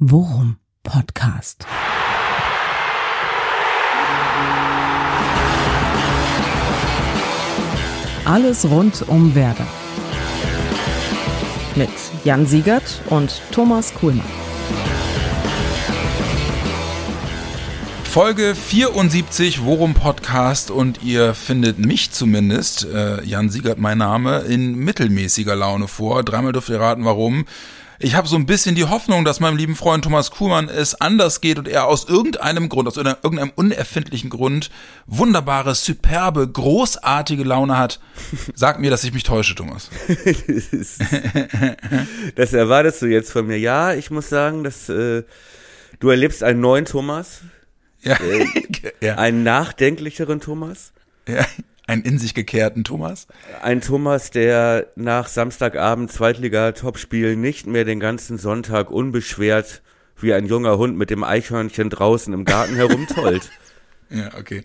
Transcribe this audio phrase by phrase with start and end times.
[0.00, 1.64] Worum Podcast.
[8.24, 9.68] Alles rund um Werder.
[11.76, 11.90] Mit
[12.24, 14.26] Jan Siegert und Thomas Kuhlmann.
[18.02, 24.74] Folge 74 Worum Podcast und ihr findet mich zumindest, äh, Jan Siegert mein Name, in
[24.74, 26.24] mittelmäßiger Laune vor.
[26.24, 27.44] Dreimal dürft ihr raten, warum.
[27.98, 31.40] Ich habe so ein bisschen die Hoffnung, dass meinem lieben Freund Thomas Kuhlmann es anders
[31.40, 34.70] geht und er aus irgendeinem Grund, aus irgendeinem unerfindlichen Grund
[35.06, 38.00] wunderbare, superbe, großartige Laune hat.
[38.54, 39.90] Sag mir, dass ich mich täusche, Thomas.
[42.34, 43.58] das erwartest du jetzt von mir.
[43.58, 45.22] Ja, ich muss sagen, dass äh,
[46.00, 47.42] du erlebst einen neuen Thomas.
[48.02, 48.16] Ja.
[48.16, 48.46] Äh,
[49.00, 49.16] ja.
[49.16, 50.92] Einen nachdenklicheren Thomas.
[51.28, 51.46] Ja
[51.86, 53.26] einen in sich gekehrten Thomas?
[53.62, 59.82] Ein Thomas, der nach Samstagabend Zweitliga-Topspiel nicht mehr den ganzen Sonntag unbeschwert
[60.20, 63.50] wie ein junger Hund mit dem Eichhörnchen draußen im Garten herumtollt.
[64.10, 64.62] ja, okay.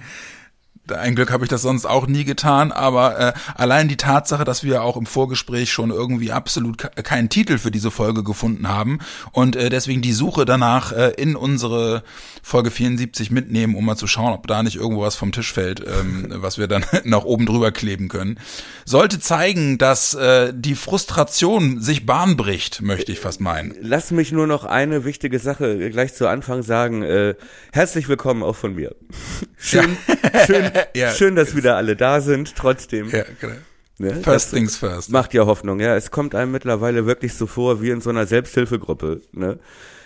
[0.91, 4.63] Ein Glück habe ich das sonst auch nie getan, aber äh, allein die Tatsache, dass
[4.63, 8.99] wir auch im Vorgespräch schon irgendwie absolut keinen Titel für diese Folge gefunden haben
[9.31, 12.03] und äh, deswegen die Suche danach äh, in unsere
[12.41, 15.81] Folge 74 mitnehmen, um mal zu schauen, ob da nicht irgendwo was vom Tisch fällt,
[15.81, 18.39] ähm, was wir dann noch oben drüber kleben können,
[18.85, 23.75] sollte zeigen, dass äh, die Frustration sich Bahn bricht, möchte ich fast meinen.
[23.81, 27.03] Lass mich nur noch eine wichtige Sache gleich zu Anfang sagen.
[27.03, 27.35] Äh,
[27.71, 28.95] herzlich willkommen auch von mir.
[29.57, 29.97] Schön,
[30.33, 30.45] ja.
[30.45, 31.11] schön, ja.
[31.11, 33.09] schön, dass wieder alle da sind, trotzdem.
[33.09, 33.55] Ja, genau.
[33.97, 34.15] Ne?
[34.15, 35.11] First things first.
[35.11, 35.95] Macht ja Hoffnung, ja.
[35.95, 39.59] Es kommt einem mittlerweile wirklich so vor wie in so einer Selbsthilfegruppe, ne?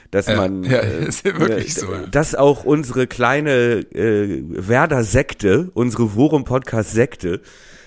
[0.09, 1.91] Dass ja, man, ja, äh, ist ja wirklich äh, so.
[1.91, 2.05] Ja.
[2.07, 7.41] Dass auch unsere kleine äh, Werder-Sekte, unsere Worum-Podcast-Sekte,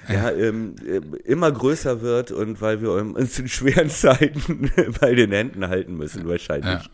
[0.08, 4.70] ja, ähm, äh, immer größer wird und weil wir uns in schweren Zeiten
[5.00, 6.82] bei den Händen halten müssen wahrscheinlich.
[6.82, 6.90] Ja.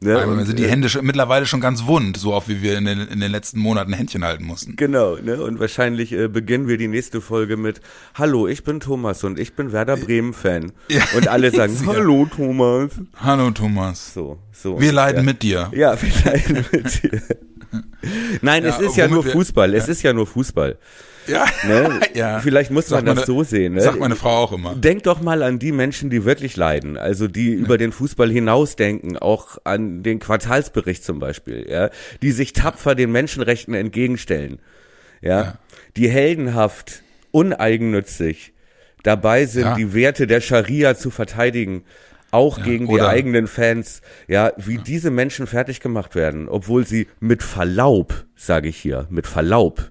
[0.00, 0.16] Ne?
[0.16, 2.84] Einmal sind die äh, Hände schon, mittlerweile schon ganz wund, so oft wie wir in
[2.84, 4.76] den, in den letzten Monaten Händchen halten mussten.
[4.76, 5.42] Genau, ne?
[5.42, 7.80] Und wahrscheinlich äh, beginnen wir die nächste Folge mit
[8.14, 10.72] Hallo, ich bin Thomas und ich bin Werder Bremen Fan.
[10.88, 11.02] Ja.
[11.16, 12.90] Und alle sagen Hallo Thomas.
[13.16, 14.14] Hallo Thomas.
[14.14, 14.80] So, so.
[14.80, 15.22] Wir leiden ja.
[15.24, 15.70] mit dir.
[15.74, 17.22] Ja, wir leiden mit dir.
[18.42, 19.74] Nein, ja, es ist ja nur Fußball.
[19.74, 20.78] Es ist ja nur Fußball.
[21.28, 21.46] Ja.
[21.66, 22.00] Ne?
[22.14, 22.40] ja.
[22.40, 23.74] Vielleicht muss man das so sehen.
[23.74, 23.82] Ne?
[23.82, 24.74] Sagt meine Frau auch immer.
[24.74, 27.58] Denk doch mal an die Menschen, die wirklich leiden, also die ja.
[27.58, 31.90] über den Fußball hinausdenken, auch an den Quartalsbericht zum Beispiel, ja,
[32.22, 34.58] die sich tapfer den Menschenrechten entgegenstellen,
[35.20, 35.58] ja, ja.
[35.96, 38.52] die heldenhaft, uneigennützig
[39.02, 41.84] dabei sind, die Werte der Scharia zu verteidigen
[42.30, 44.82] auch ja, gegen die eigenen Fans, ja, wie ja.
[44.82, 49.90] diese Menschen fertig gemacht werden, obwohl sie mit Verlaub, sage ich hier, mit Verlaub,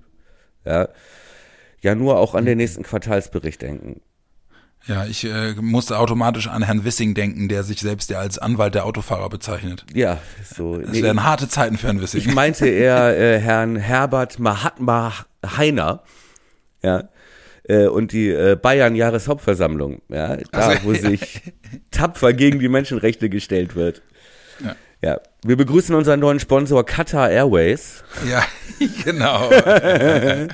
[0.65, 0.89] ja,
[1.81, 4.01] ja nur auch an den nächsten Quartalsbericht denken.
[4.85, 8.73] Ja, ich äh, musste automatisch an Herrn Wissing denken, der sich selbst ja als Anwalt
[8.73, 9.85] der Autofahrer bezeichnet.
[9.93, 10.19] Ja,
[10.55, 10.79] so.
[10.79, 12.21] Es nee, wären harte Zeiten für Herrn Wissing.
[12.21, 15.13] Ich meinte eher äh, Herrn Herbert Mahatma
[15.45, 16.03] Heiner,
[16.81, 17.09] ja,
[17.63, 20.99] äh, und die äh, Bayern Jahreshauptversammlung, ja, da also, wo ja.
[21.01, 21.41] sich
[21.91, 24.01] tapfer gegen die Menschenrechte gestellt wird.
[24.63, 24.75] Ja.
[25.03, 28.03] Ja, wir begrüßen unseren neuen Sponsor Qatar Airways.
[28.27, 28.43] Ja,
[29.03, 29.49] genau.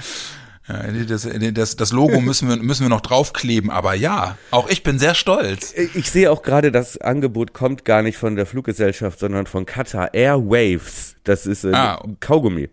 [0.68, 4.98] Das, das, das Logo müssen wir, müssen wir noch draufkleben, aber ja, auch ich bin
[4.98, 5.74] sehr stolz.
[5.94, 10.14] Ich sehe auch gerade, das Angebot kommt gar nicht von der Fluggesellschaft, sondern von Qatar
[10.14, 11.16] Airwaves.
[11.26, 12.02] Das ist äh, ah.
[12.20, 12.70] Kaugummi.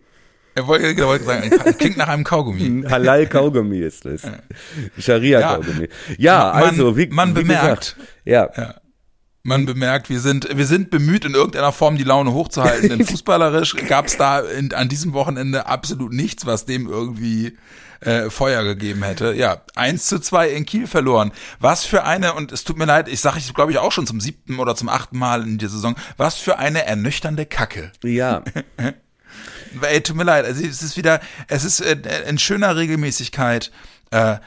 [0.53, 2.83] Er wollte, wollte sagen, klingt nach einem Kaugummi.
[2.89, 4.23] Halal Kaugummi ist es.
[4.97, 5.87] Scharia Kaugummi.
[6.17, 7.95] Ja, ja also wie man wie bemerkt.
[7.95, 8.49] Gesagt, ja.
[8.57, 8.80] ja.
[9.43, 13.75] Man bemerkt, wir sind, wir sind bemüht, in irgendeiner Form die Laune hochzuhalten, denn fußballerisch
[13.87, 17.57] gab es da in, an diesem Wochenende absolut nichts, was dem irgendwie
[18.01, 19.33] äh, Feuer gegeben hätte.
[19.33, 21.31] Ja, eins zu zwei in Kiel verloren.
[21.59, 24.07] Was für eine, und es tut mir leid, ich sage ich glaube ich auch schon
[24.07, 27.91] zum siebten oder zum achten Mal in der Saison, was für eine ernüchternde Kacke.
[28.03, 28.43] Ja.
[29.81, 31.97] Ey, tut mir leid, also es ist wieder, es ist äh,
[32.27, 33.71] in schöner Regelmäßigkeit
[34.11, 34.37] äh,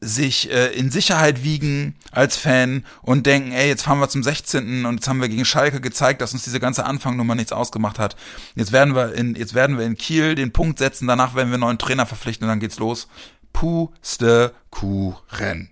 [0.00, 4.86] sich äh, in Sicherheit wiegen als Fan und denken, ey, jetzt fahren wir zum 16.
[4.86, 8.14] und jetzt haben wir gegen Schalke gezeigt, dass uns diese ganze Anfangnummer nichts ausgemacht hat.
[8.54, 11.54] Jetzt werden wir in, jetzt werden wir in Kiel den Punkt setzen, danach werden wir
[11.54, 13.08] einen neuen Trainer verpflichten und dann geht's los.
[13.52, 15.70] Pustekuchen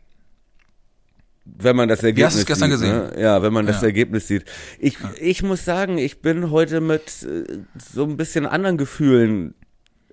[1.59, 3.11] wenn man das Ergebnis Wie hast du gestern sieht, gesehen?
[3.15, 3.21] Ne?
[3.21, 3.89] Ja, wenn man das ja.
[3.89, 4.45] Ergebnis sieht.
[4.79, 5.11] Ich, ja.
[5.21, 7.59] ich muss sagen, ich bin heute mit äh,
[7.93, 9.55] so ein bisschen anderen Gefühlen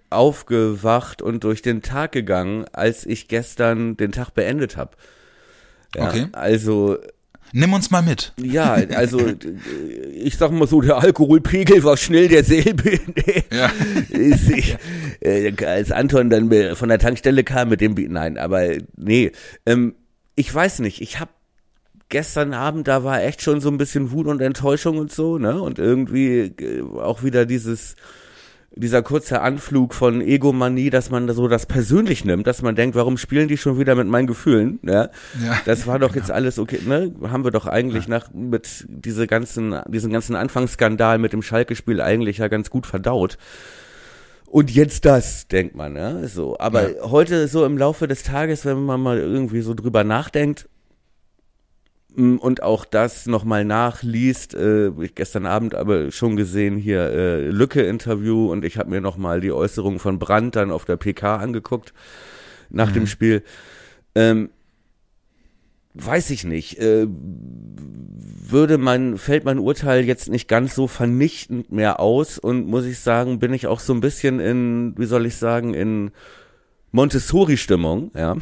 [0.09, 4.91] aufgewacht und durch den Tag gegangen, als ich gestern den Tag beendet habe.
[5.95, 6.27] Ja, okay.
[6.31, 6.97] Also
[7.57, 8.33] Nimm uns mal mit.
[8.41, 9.21] Ja, also
[10.13, 12.91] ich sag mal so, der Alkoholpegel war schnell derselbe.
[13.51, 13.71] ja.
[14.09, 14.75] ich,
[15.21, 19.31] äh, als Anton dann von der Tankstelle kam mit dem, nein, aber nee,
[19.65, 19.95] ähm,
[20.35, 21.31] ich weiß nicht, ich habe
[22.09, 25.61] gestern Abend, da war echt schon so ein bisschen Wut und Enttäuschung und so, ne?
[25.61, 27.95] Und irgendwie äh, auch wieder dieses,
[28.75, 33.17] dieser kurze Anflug von Egomanie, dass man so das persönlich nimmt, dass man denkt, warum
[33.17, 34.79] spielen die schon wieder mit meinen Gefühlen?
[34.83, 35.09] Ja,
[35.43, 37.13] Ja, das war doch jetzt alles okay, ne?
[37.23, 42.37] Haben wir doch eigentlich nach mit diese ganzen, diesen ganzen Anfangsskandal mit dem Schalke-Spiel eigentlich
[42.37, 43.37] ja ganz gut verdaut.
[44.55, 46.57] Und jetzt das, denkt man, ja, so.
[46.59, 47.11] Aber Ja.
[47.11, 50.69] heute so im Laufe des Tages, wenn man mal irgendwie so drüber nachdenkt,
[52.15, 57.49] mm, und auch das nochmal nachliest, äh, ich gestern Abend aber schon gesehen hier äh,
[57.49, 61.93] Lücke-Interview und ich habe mir nochmal die Äußerungen von Brandt dann auf der PK angeguckt
[62.69, 63.43] nach dem Spiel.
[64.15, 64.51] Ähm,
[65.95, 66.77] weiß ich nicht.
[66.79, 67.07] Äh,
[68.47, 72.99] würde man, fällt mein Urteil jetzt nicht ganz so vernichtend mehr aus und muss ich
[72.99, 76.11] sagen, bin ich auch so ein bisschen in, wie soll ich sagen, in
[76.91, 78.37] Montessori-Stimmung, ja.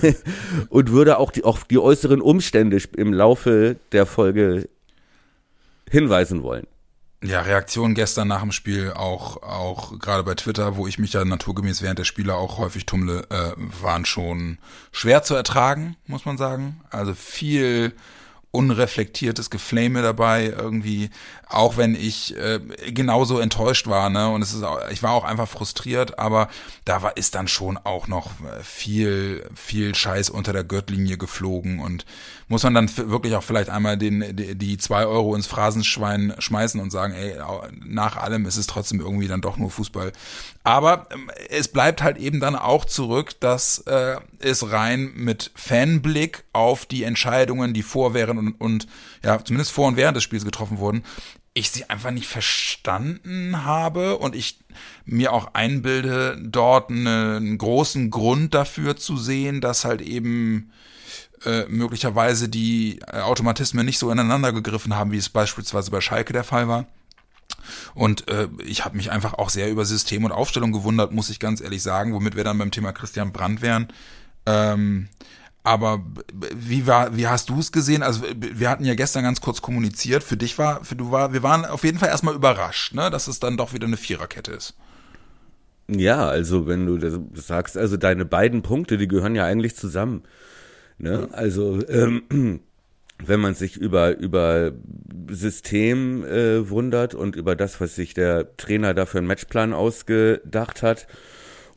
[0.68, 4.68] und würde auch die, auch die äußeren Umstände im Laufe der Folge
[5.90, 6.66] hinweisen wollen.
[7.20, 11.24] Ja, Reaktionen gestern nach dem Spiel, auch, auch gerade bei Twitter, wo ich mich ja
[11.24, 14.58] naturgemäß während der Spiele auch häufig tummle, äh, waren schon
[14.92, 16.80] schwer zu ertragen, muss man sagen.
[16.90, 17.92] Also viel
[18.50, 21.10] unreflektiertes Geflame dabei irgendwie,
[21.48, 22.60] auch wenn ich äh,
[22.92, 24.30] genauso enttäuscht war, ne?
[24.30, 26.48] Und es ist auch, ich war auch einfach frustriert, aber
[26.84, 31.80] da war ist dann schon auch noch äh, viel viel Scheiß unter der Gürtellinie geflogen
[31.80, 32.06] und
[32.48, 36.80] muss man dann wirklich auch vielleicht einmal den die, die zwei Euro ins Phrasenschwein schmeißen
[36.80, 37.34] und sagen, ey,
[37.84, 40.12] nach allem ist es trotzdem irgendwie dann doch nur Fußball.
[40.64, 46.44] Aber ähm, es bleibt halt eben dann auch zurück, dass äh, es rein mit Fanblick
[46.52, 48.86] auf die Entscheidungen, die vor, während und, und
[49.24, 51.04] ja, zumindest vor und während des Spiels getroffen wurden,
[51.54, 54.60] ich sie einfach nicht verstanden habe und ich
[55.04, 60.70] mir auch einbilde, dort eine, einen großen Grund dafür zu sehen, dass halt eben
[61.44, 66.32] äh, möglicherweise die äh, Automatismen nicht so ineinander gegriffen haben, wie es beispielsweise bei Schalke
[66.32, 66.86] der Fall war.
[67.94, 71.40] Und äh, ich habe mich einfach auch sehr über System und Aufstellung gewundert, muss ich
[71.40, 73.88] ganz ehrlich sagen, womit wir dann beim Thema Christian Brandt wären.
[74.46, 75.08] Ähm,
[75.68, 76.02] aber
[76.56, 78.02] wie war, wie hast du es gesehen?
[78.02, 80.24] Also wir hatten ja gestern ganz kurz kommuniziert.
[80.24, 83.28] Für dich war, für du war, wir waren auf jeden Fall erstmal überrascht, ne, dass
[83.28, 84.74] es dann doch wieder eine Viererkette ist.
[85.90, 90.22] Ja, also wenn du das sagst, also deine beiden Punkte, die gehören ja eigentlich zusammen.
[90.96, 91.28] Ne?
[91.32, 92.60] Also ähm,
[93.22, 94.72] wenn man sich über über
[95.30, 100.82] System äh, wundert und über das, was sich der Trainer da für einen Matchplan ausgedacht
[100.82, 101.06] hat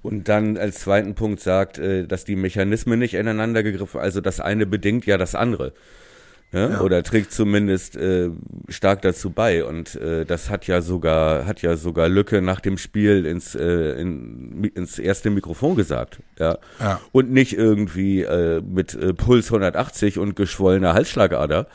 [0.01, 4.39] und dann als zweiten Punkt sagt, äh, dass die Mechanismen nicht ineinander gegriffen, also das
[4.39, 5.73] eine bedingt ja das andere.
[6.53, 6.81] Ne?
[6.81, 8.29] Oder trägt zumindest äh,
[8.67, 12.77] stark dazu bei und äh, das hat ja sogar hat ja sogar Lücke nach dem
[12.77, 16.57] Spiel ins äh, in, ins erste Mikrofon gesagt, ja.
[16.81, 16.99] Ja.
[17.13, 21.67] Und nicht irgendwie äh, mit äh, Puls 180 und geschwollener Halsschlagader,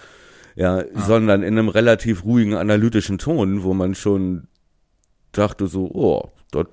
[0.56, 4.46] ja, sondern in einem relativ ruhigen analytischen Ton, wo man schon
[5.32, 6.66] dachte so, oh, das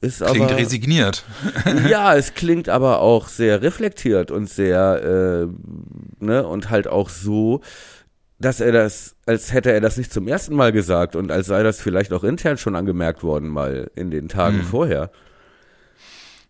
[0.00, 1.24] ist Klingt aber resigniert.
[1.88, 5.48] ja, es klingt aber auch sehr reflektiert und sehr,
[6.20, 7.60] äh, ne, und halt auch so,
[8.38, 11.62] dass er das, als hätte er das nicht zum ersten Mal gesagt und als sei
[11.62, 15.10] das vielleicht auch intern schon angemerkt worden, mal in den Tagen vorher.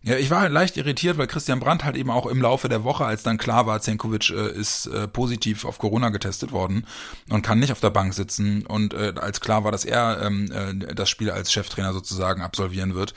[0.01, 2.85] Ja, ich war halt leicht irritiert, weil Christian Brandt halt eben auch im Laufe der
[2.85, 6.87] Woche, als dann klar war, Zenkovic äh, ist äh, positiv auf Corona getestet worden
[7.29, 10.51] und kann nicht auf der Bank sitzen und äh, als klar war, dass er ähm,
[10.53, 13.13] äh, das Spiel als Cheftrainer sozusagen absolvieren wird,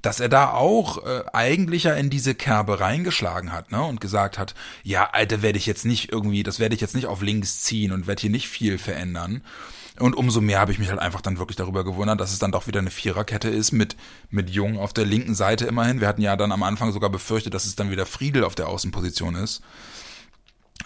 [0.00, 4.38] dass er da auch äh, eigentlich ja in diese Kerbe reingeschlagen hat, ne, und gesagt
[4.38, 7.60] hat, ja, Alter, werde ich jetzt nicht irgendwie, das werde ich jetzt nicht auf links
[7.60, 9.42] ziehen und werde hier nicht viel verändern.
[9.98, 12.52] Und umso mehr habe ich mich halt einfach dann wirklich darüber gewundert, dass es dann
[12.52, 13.96] doch wieder eine Viererkette ist mit,
[14.30, 16.00] mit Jung auf der linken Seite immerhin.
[16.00, 18.68] Wir hatten ja dann am Anfang sogar befürchtet, dass es dann wieder Friedel auf der
[18.68, 19.62] Außenposition ist.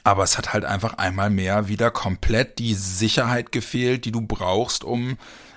[0.02, 4.84] Aber es hat halt einfach einmal mehr wieder komplett die Sicherheit gefehlt, die du brauchst,
[4.84, 5.16] um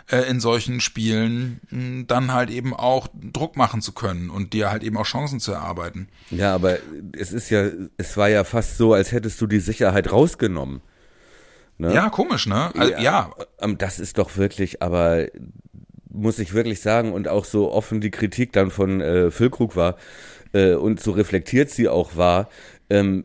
[0.09, 4.69] äh, in solchen Spielen mh, dann halt eben auch Druck machen zu können und dir
[4.69, 6.07] halt eben auch Chancen zu erarbeiten.
[6.29, 6.77] Ja, aber
[7.13, 10.81] es ist ja, es war ja fast so, als hättest du die Sicherheit rausgenommen.
[11.79, 11.93] Ne?
[11.93, 12.71] Ja, komisch, ne?
[12.77, 13.31] Also, ja.
[13.59, 15.27] Ähm, Das ist doch wirklich, aber
[16.09, 19.95] muss ich wirklich sagen, und auch so offen die Kritik dann von äh, Füllkrug war
[20.51, 22.49] äh, und so reflektiert sie auch war,
[22.89, 23.23] ähm,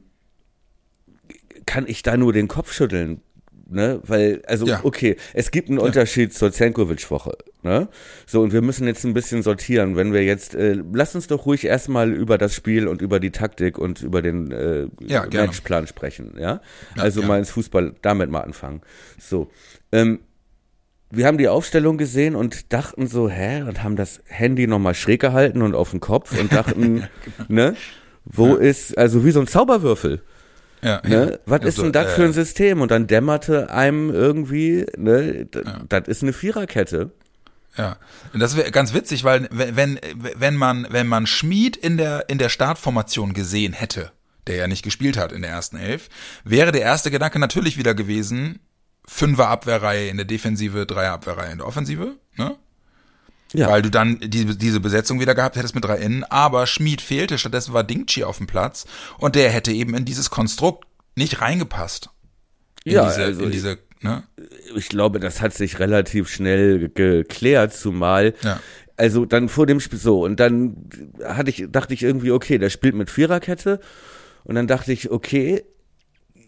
[1.67, 3.23] kann ich da nur den Kopf schütteln.
[3.75, 4.01] Ne?
[4.05, 4.81] Weil, also, Ja.
[4.85, 7.37] okay, es gibt einen Unterschied zur Zenkovic-Woche.
[7.63, 7.89] Ne?
[8.25, 9.97] So, und wir müssen jetzt ein bisschen sortieren.
[9.97, 13.33] Wenn wir jetzt, äh, lass uns doch ruhig erstmal über das Spiel und über die
[13.33, 15.27] Taktik und über den äh, Ja.
[15.33, 16.35] Matchplan sprechen.
[16.39, 16.61] Ja,
[16.97, 17.27] Ja, also ja.
[17.27, 18.83] mal ins Fußball damit mal anfangen.
[19.19, 19.51] So,
[19.91, 20.21] ähm,
[21.11, 25.21] wir haben die Aufstellung gesehen und dachten so, hä, und haben das Handy nochmal schräg
[25.21, 27.05] gehalten und auf den Kopf und dachten,
[27.49, 27.49] genau.
[27.49, 27.77] ne,
[28.25, 30.23] wo ist, also wie so ein Zauberwürfel.
[30.85, 31.31] Ja, Ne?
[31.33, 31.39] ja.
[31.47, 32.81] Was ist Also, denn das äh, für ein System?
[32.81, 37.11] Und dann dämmerte einem irgendwie, ne, d- das ist eine Viererkette.
[37.77, 37.97] Ja,
[38.33, 39.99] und das wäre ganz witzig, weil wenn wenn
[40.37, 44.13] wenn man wenn man Schmied in der in der Startformation gesehen hätte,
[44.47, 46.09] der ja nicht gespielt hat in der ersten Elf,
[46.45, 48.61] wäre der erste Gedanke natürlich wieder gewesen:
[49.09, 52.55] Fünfer Abwehrreihe in der Defensive, Dreier Abwehrreihe in der Offensive, ne?
[53.55, 53.69] Ja.
[53.71, 57.39] Weil du dann diese, diese Besetzung wieder gehabt hättest mit drei Innen, aber Schmied fehlte,
[57.39, 58.85] stattdessen war Dingchi auf dem Platz
[59.19, 60.85] und der hätte eben in dieses Konstrukt
[61.17, 62.11] nicht reingepasst.
[62.85, 64.25] In Ja, diese, also in diese, ne?
[64.75, 68.59] ich glaube, das hat sich relativ schnell ge- geklärt, zumal Ja.
[68.97, 70.77] also dann vor dem Spiel so und dann
[71.25, 73.79] hatte ich dachte ich irgendwie okay, der spielt mit Viererkette
[74.43, 75.63] und dann dachte ich okay,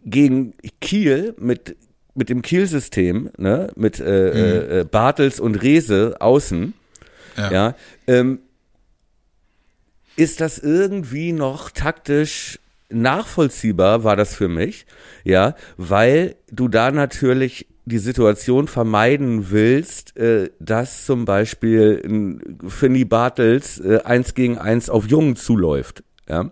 [0.04, 1.76] gegen Kiel mit
[2.18, 6.72] mit dem Kiel-System, ne, mit äh, äh, äh, Bartels und Rehse außen,
[7.36, 7.52] Ja.
[7.52, 7.74] ja,
[8.06, 8.40] ähm,
[10.16, 14.86] ist das irgendwie noch taktisch nachvollziehbar, war das für mich,
[15.24, 23.04] ja, weil du da natürlich die Situation vermeiden willst, äh, dass zum Beispiel ein Finny
[23.04, 26.50] Bartels äh, eins gegen eins auf Jungen zuläuft, ja.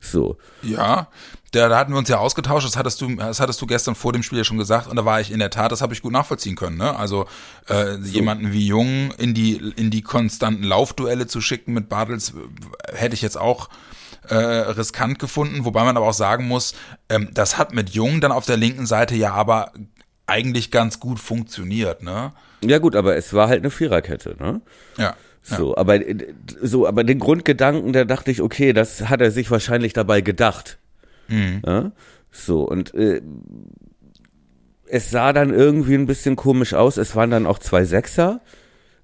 [0.00, 0.36] So.
[0.62, 1.08] Ja,
[1.52, 4.12] da, da hatten wir uns ja ausgetauscht, das hattest du, das hattest du gestern vor
[4.12, 6.02] dem Spiel ja schon gesagt und da war ich in der Tat, das habe ich
[6.02, 6.76] gut nachvollziehen können.
[6.76, 6.96] Ne?
[6.96, 7.26] Also
[7.68, 12.34] äh, jemanden wie Jung in die in die konstanten Laufduelle zu schicken mit Bartels
[12.92, 13.68] hätte ich jetzt auch
[14.28, 16.74] äh, riskant gefunden, wobei man aber auch sagen muss,
[17.08, 19.72] ähm, das hat mit Jung dann auf der linken Seite ja aber
[20.26, 22.32] eigentlich ganz gut funktioniert, ne?
[22.62, 24.60] Ja gut, aber es war halt eine Viererkette, ne?
[24.98, 25.14] Ja.
[25.42, 29.50] So, aber äh, so, aber den Grundgedanken, da dachte ich, okay, das hat er sich
[29.50, 30.77] wahrscheinlich dabei gedacht.
[31.28, 31.62] Mhm.
[31.66, 31.92] Ja?
[32.30, 33.22] So und äh,
[34.86, 36.96] es sah dann irgendwie ein bisschen komisch aus.
[36.96, 38.40] Es waren dann auch zwei Sechser,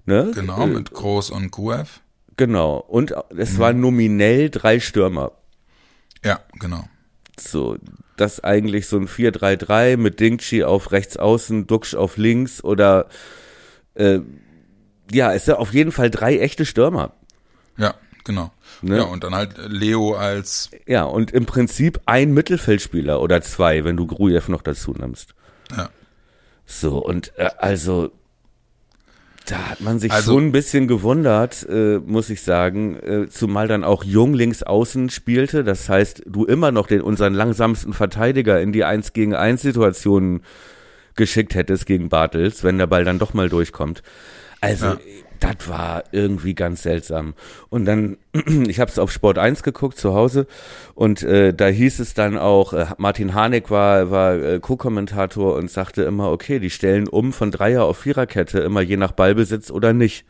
[0.05, 0.31] ne?
[0.33, 2.01] Genau, Äh, mit Groß und Kuev.
[2.37, 2.77] genau.
[2.77, 3.57] Und es Mhm.
[3.59, 5.31] waren nominell drei Stürmer.
[6.23, 6.83] Ja, genau.
[7.39, 7.77] So,
[8.17, 13.07] das eigentlich so ein 4-3-3 mit Dingchi auf rechts außen, Duxch auf links oder
[13.93, 14.19] äh,
[15.11, 17.13] ja, es sind auf jeden Fall drei echte Stürmer.
[17.77, 18.51] Ja, genau.
[18.81, 18.97] Ne?
[18.97, 23.97] Ja, und dann halt Leo als Ja, und im Prinzip ein Mittelfeldspieler oder zwei, wenn
[23.97, 25.33] du Grujew noch dazu nimmst.
[25.75, 25.89] ja.
[26.67, 28.09] So, und äh, also
[29.45, 33.67] da hat man sich Also- schon ein bisschen gewundert, äh, muss ich sagen, äh, zumal
[33.67, 35.63] dann auch Jung links außen spielte.
[35.63, 40.41] Das heißt, du immer noch den unseren langsamsten Verteidiger in die 1 gegen 1 Situationen
[41.13, 44.01] geschickt hättest gegen Bartels, wenn der Ball dann doch mal durchkommt.
[44.59, 44.97] Also, Ja.
[45.39, 47.33] Das war irgendwie ganz seltsam.
[47.69, 48.17] Und dann,
[48.67, 50.47] ich habe es auf Sport 1 geguckt zu Hause
[50.93, 55.69] und äh, da hieß es dann auch, äh, Martin Harnik war, war äh, Co-Kommentator und
[55.71, 59.93] sagte immer, okay, die stellen um von Dreier auf Viererkette, immer je nach Ballbesitz oder
[59.93, 60.25] nicht.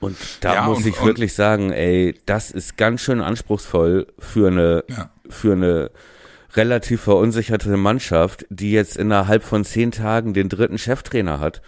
[0.00, 4.06] Und da Ja, muss und- ich und- wirklich sagen, ey, das ist ganz schön anspruchsvoll
[4.18, 5.10] für eine, Ja.
[5.28, 5.90] für eine
[6.54, 11.62] relativ verunsicherte Mannschaft, die jetzt innerhalb von zehn Tagen den dritten Cheftrainer hat.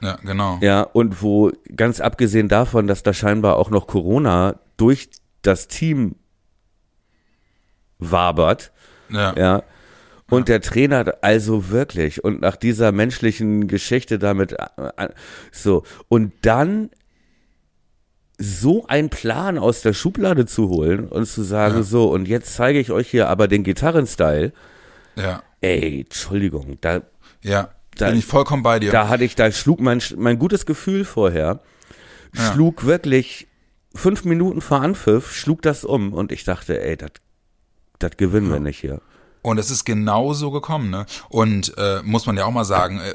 [0.00, 0.58] Ja, genau.
[0.62, 5.10] Ja, und wo ganz abgesehen davon, dass da scheinbar auch noch Corona durch
[5.42, 6.16] das Team
[7.98, 8.72] wabert,
[9.10, 9.34] Ja.
[9.36, 9.62] ja.
[10.30, 14.66] Und der Trainer, also wirklich, und nach dieser menschlichen Geschichte damit, äh,
[14.96, 15.08] äh,
[15.50, 16.90] so, und dann
[18.38, 21.82] so einen Plan aus der Schublade zu holen und zu sagen, Ja.
[21.82, 24.52] so, und jetzt zeige ich euch hier aber den Gitarrenstyle,
[25.16, 25.42] Ja.
[25.60, 27.02] ey, Entschuldigung, da,
[27.42, 27.70] Ja.
[28.00, 28.90] Da- Bin ich vollkommen bei dir.
[28.92, 31.60] da hatte ich, da schlug mein, mein gutes Gefühl vorher,
[32.34, 32.52] Ja.
[32.52, 33.46] schlug wirklich
[33.94, 37.10] fünf Minuten vor Anpfiff, schlug das um und ich dachte, ey, das
[37.98, 39.02] das gewinnen wir nicht hier.
[39.42, 41.06] Und es ist genau so gekommen, ne?
[41.30, 43.14] Und äh, muss man ja auch mal sagen, äh,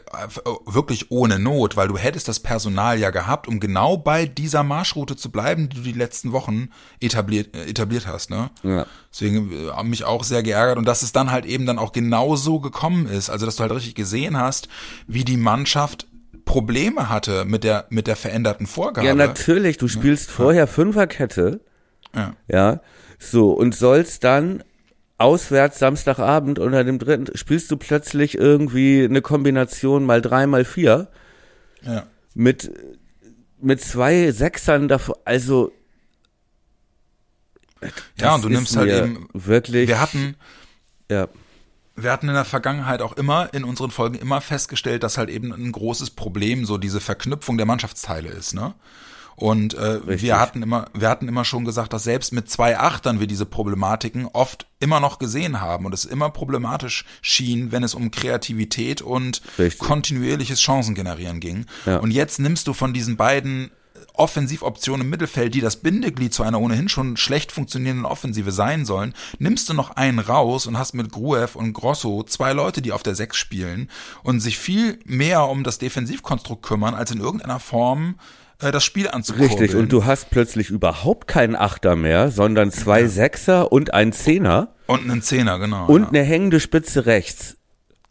[0.66, 5.16] wirklich ohne Not, weil du hättest das Personal ja gehabt, um genau bei dieser Marschroute
[5.16, 8.50] zu bleiben, die du die letzten Wochen etabliert, äh, etabliert hast, ne?
[8.64, 8.88] Ja.
[9.12, 11.92] Deswegen äh, haben mich auch sehr geärgert und dass es dann halt eben dann auch
[11.92, 13.30] genau so gekommen ist.
[13.30, 14.68] Also dass du halt richtig gesehen hast,
[15.08, 16.08] wie die Mannschaft
[16.46, 19.08] Probleme hatte mit der mit der veränderten Vorgabe.
[19.08, 21.62] Ja, natürlich, du spielst vorher Fünferkette,
[22.16, 22.34] Ja.
[22.48, 22.82] ja,
[23.20, 24.64] so, und sollst dann
[25.18, 31.10] auswärts Samstagabend unter dem dritten, spielst du plötzlich irgendwie eine Kombination mal drei, mal vier
[31.82, 32.06] ja.
[32.34, 32.72] mit,
[33.60, 35.72] mit zwei Sechsern davor, also.
[38.18, 39.88] Ja, und du nimmst halt eben, wirklich.
[39.88, 40.36] wir hatten
[41.10, 41.28] ja,
[41.96, 45.54] wir hatten in der Vergangenheit auch immer in unseren Folgen immer festgestellt, dass halt eben
[45.54, 48.74] ein großes Problem so diese Verknüpfung der Mannschaftsteile ist, ne?
[49.36, 50.22] Und äh, Richtig.
[50.24, 53.46] wir hatten immer, wir hatten immer schon gesagt, dass selbst mit zwei Achtern wir diese
[53.46, 59.02] Problematiken oft immer noch gesehen haben und es immer problematisch schien, wenn es um Kreativität
[59.02, 59.80] und Richtig.
[59.80, 61.66] kontinuierliches Chancengenerieren ging.
[61.86, 61.98] Ja.
[61.98, 63.72] Und jetzt nimmst du von diesen beiden
[64.18, 69.14] Offensivoptionen im Mittelfeld, die das Bindeglied zu einer ohnehin schon schlecht funktionierenden Offensive sein sollen,
[69.40, 73.04] nimmst du noch einen raus und hast mit Gruev und Grosso zwei Leute, die auf
[73.04, 73.90] der Sechs spielen
[74.24, 78.16] und sich viel mehr um das Defensivkonstrukt kümmern, als in irgendeiner Form
[78.62, 79.60] äh, das Spiel anzukurbeln.
[79.60, 83.08] Richtig, und du hast plötzlich überhaupt keinen Achter mehr, sondern zwei ja.
[83.08, 84.74] Sechser und einen Zehner.
[84.88, 85.88] Und einen Zehner, genau.
[85.88, 86.10] Und ja.
[86.10, 87.58] eine hängende Spitze rechts.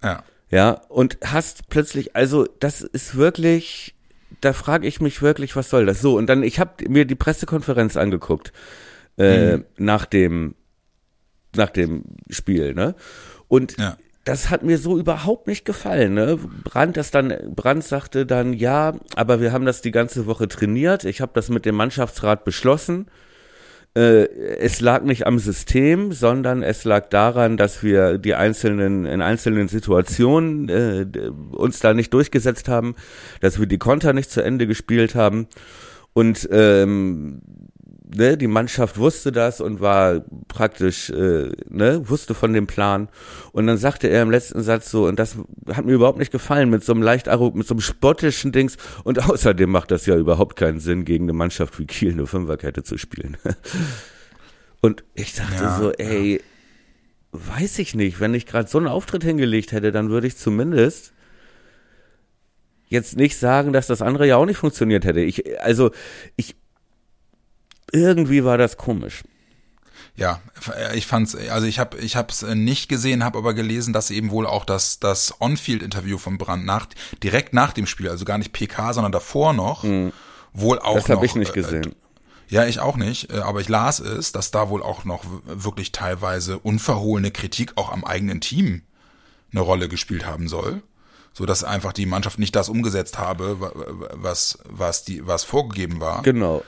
[0.02, 0.22] Ja.
[0.50, 3.94] Ja, und hast plötzlich, also das ist wirklich,
[4.40, 6.00] da frage ich mich wirklich, was soll das?
[6.00, 8.52] So, und dann, ich habe mir die Pressekonferenz angeguckt
[9.18, 9.64] äh, mhm.
[9.78, 10.54] nach dem
[11.56, 12.96] nach dem Spiel, ne?
[13.46, 16.14] Und ja das hat mir so überhaupt nicht gefallen.
[16.14, 16.38] Ne?
[16.64, 21.04] Brandt das dann, Brandt sagte dann, ja, aber wir haben das die ganze Woche trainiert.
[21.04, 23.06] Ich habe das mit dem Mannschaftsrat beschlossen.
[23.94, 24.24] Äh,
[24.58, 29.68] es lag nicht am System, sondern es lag daran, dass wir die einzelnen in einzelnen
[29.68, 31.06] Situationen äh,
[31.52, 32.96] uns da nicht durchgesetzt haben,
[33.40, 35.48] dass wir die Konter nicht zu Ende gespielt haben.
[36.14, 37.42] Und ähm,
[38.16, 43.08] ne, die Mannschaft wusste das und war praktisch, äh, ne, wusste von dem Plan.
[43.52, 45.36] Und dann sagte er im letzten Satz so, und das
[45.72, 48.76] hat mir überhaupt nicht gefallen, mit so einem leicht mit so einem spottischen Dings.
[49.04, 52.82] Und außerdem macht das ja überhaupt keinen Sinn, gegen eine Mannschaft wie Kiel eine Fünferkette
[52.82, 53.36] zu spielen.
[54.80, 56.40] und ich dachte ja, so, ey, ja.
[57.32, 61.12] weiß ich nicht, wenn ich gerade so einen Auftritt hingelegt hätte, dann würde ich zumindest
[62.88, 65.20] jetzt nicht sagen, dass das andere ja auch nicht funktioniert hätte.
[65.20, 65.90] Ich, also,
[66.36, 66.54] ich,
[67.94, 69.22] irgendwie war das komisch.
[70.16, 70.40] Ja,
[70.94, 74.46] ich fand's, also ich habe ich hab's nicht gesehen, habe aber gelesen, dass eben wohl
[74.46, 76.86] auch das das On-Field-Interview von Brand nach
[77.22, 80.12] direkt nach dem Spiel, also gar nicht PK, sondern davor noch, mhm.
[80.52, 81.94] wohl auch das habe ich nicht äh, gesehen.
[82.48, 85.90] Ja, ich auch nicht, äh, aber ich las es, dass da wohl auch noch wirklich
[85.90, 88.82] teilweise unverhohlene Kritik auch am eigenen Team
[89.50, 90.82] eine Rolle gespielt haben soll,
[91.32, 93.56] so dass einfach die Mannschaft nicht das umgesetzt habe,
[94.12, 96.22] was was die was vorgegeben war.
[96.22, 96.62] Genau.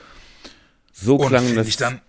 [0.99, 1.67] So klang das.
[1.67, 2.01] Ich dann,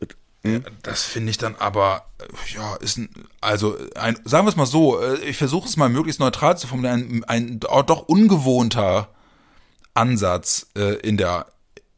[0.42, 0.64] hm?
[0.82, 2.06] Das finde ich dann aber,
[2.54, 5.88] ja, ist ein, also ein, sagen wir es mal so, äh, ich versuche es mal
[5.88, 9.08] möglichst neutral zu formulieren, ein, ein doch ungewohnter
[9.94, 11.46] Ansatz äh, in der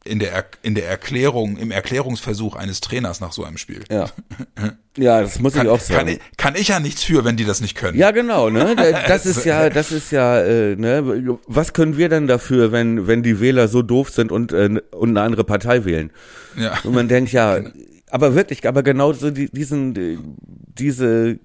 [0.03, 3.83] in der, in der Erklärung, im Erklärungsversuch eines Trainers nach so einem Spiel.
[3.89, 4.09] Ja.
[4.97, 5.99] Ja, das muss kann, ich auch sagen.
[5.99, 7.97] Kann ich, kann ich ja nichts für, wenn die das nicht können.
[7.97, 8.75] Ja, genau, ne?
[9.07, 11.39] Das ist ja, das ist ja, äh, ne?
[11.47, 15.11] Was können wir denn dafür, wenn, wenn die Wähler so doof sind und, äh, und
[15.11, 16.11] eine andere Partei wählen?
[16.57, 16.77] Ja.
[16.83, 17.71] Und man denkt, ja, genau.
[18.09, 20.35] aber wirklich, aber genau so die, diesen,
[20.77, 21.39] diese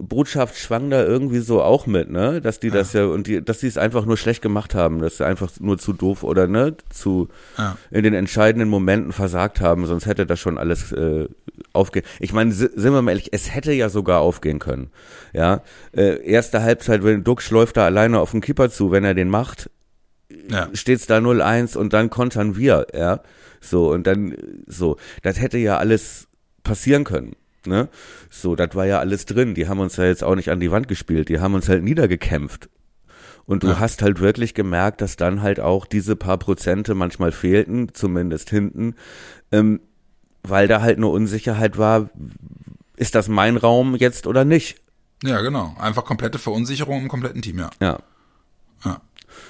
[0.00, 2.40] Botschaft schwang da irgendwie so auch mit, ne?
[2.40, 2.74] Dass die ja.
[2.74, 5.50] das ja und die, dass sie es einfach nur schlecht gemacht haben, dass sie einfach
[5.60, 7.76] nur zu doof oder ne, zu ja.
[7.90, 11.28] in den entscheidenden Momenten versagt haben, sonst hätte das schon alles äh,
[11.72, 12.04] aufgehen.
[12.20, 14.90] Ich meine, sind wir mal ehrlich, es hätte ja sogar aufgehen können.
[15.32, 15.62] Ja,
[15.96, 19.28] äh, erste Halbzeit, wenn Duxch läuft da alleine auf den Keeper zu, wenn er den
[19.28, 19.70] macht,
[20.50, 20.68] ja.
[20.72, 23.20] steht's da 0-1 und dann kontern wir, ja.
[23.60, 24.36] So und dann
[24.66, 26.28] so, das hätte ja alles
[26.62, 27.34] passieren können.
[27.66, 27.88] Ne?
[28.30, 29.54] So, das war ja alles drin.
[29.54, 31.28] Die haben uns ja jetzt auch nicht an die Wand gespielt.
[31.28, 32.68] Die haben uns halt niedergekämpft.
[33.46, 33.78] Und du ja.
[33.78, 38.96] hast halt wirklich gemerkt, dass dann halt auch diese paar Prozente manchmal fehlten, zumindest hinten,
[39.52, 39.80] ähm,
[40.42, 42.10] weil da halt eine Unsicherheit war,
[42.96, 44.80] ist das mein Raum jetzt oder nicht?
[45.22, 45.74] Ja, genau.
[45.78, 47.70] Einfach komplette Verunsicherung im kompletten Team, ja.
[47.80, 47.86] Ja.
[47.86, 47.98] Ja.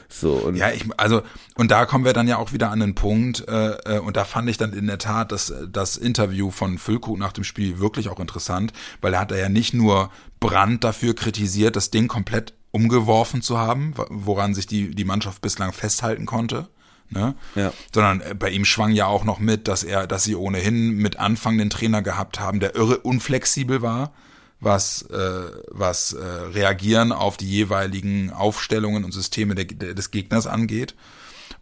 [0.08, 1.22] So und ja, ich also
[1.56, 4.24] und da kommen wir dann ja auch wieder an den Punkt äh, äh, und da
[4.24, 8.08] fand ich dann in der Tat das das Interview von Füllkrug nach dem Spiel wirklich
[8.08, 13.42] auch interessant, weil er hat ja nicht nur Brand dafür kritisiert, das Ding komplett umgeworfen
[13.42, 16.68] zu haben, woran sich die die Mannschaft bislang festhalten konnte.
[17.08, 17.34] Ne?
[17.54, 17.72] Ja.
[17.94, 21.18] Sondern äh, bei ihm schwang ja auch noch mit, dass er, dass sie ohnehin mit
[21.18, 24.12] Anfang den Trainer gehabt haben, der irre unflexibel war
[24.60, 30.46] was, äh, was äh, Reagieren auf die jeweiligen Aufstellungen und Systeme der, der, des Gegners
[30.46, 30.94] angeht.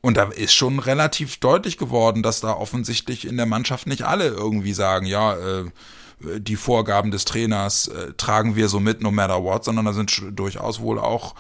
[0.01, 4.27] Und da ist schon relativ deutlich geworden, dass da offensichtlich in der Mannschaft nicht alle
[4.27, 5.65] irgendwie sagen, ja, äh,
[6.21, 10.23] die Vorgaben des Trainers äh, tragen wir so mit, no matter what, sondern da sind
[10.33, 11.35] durchaus wohl auch,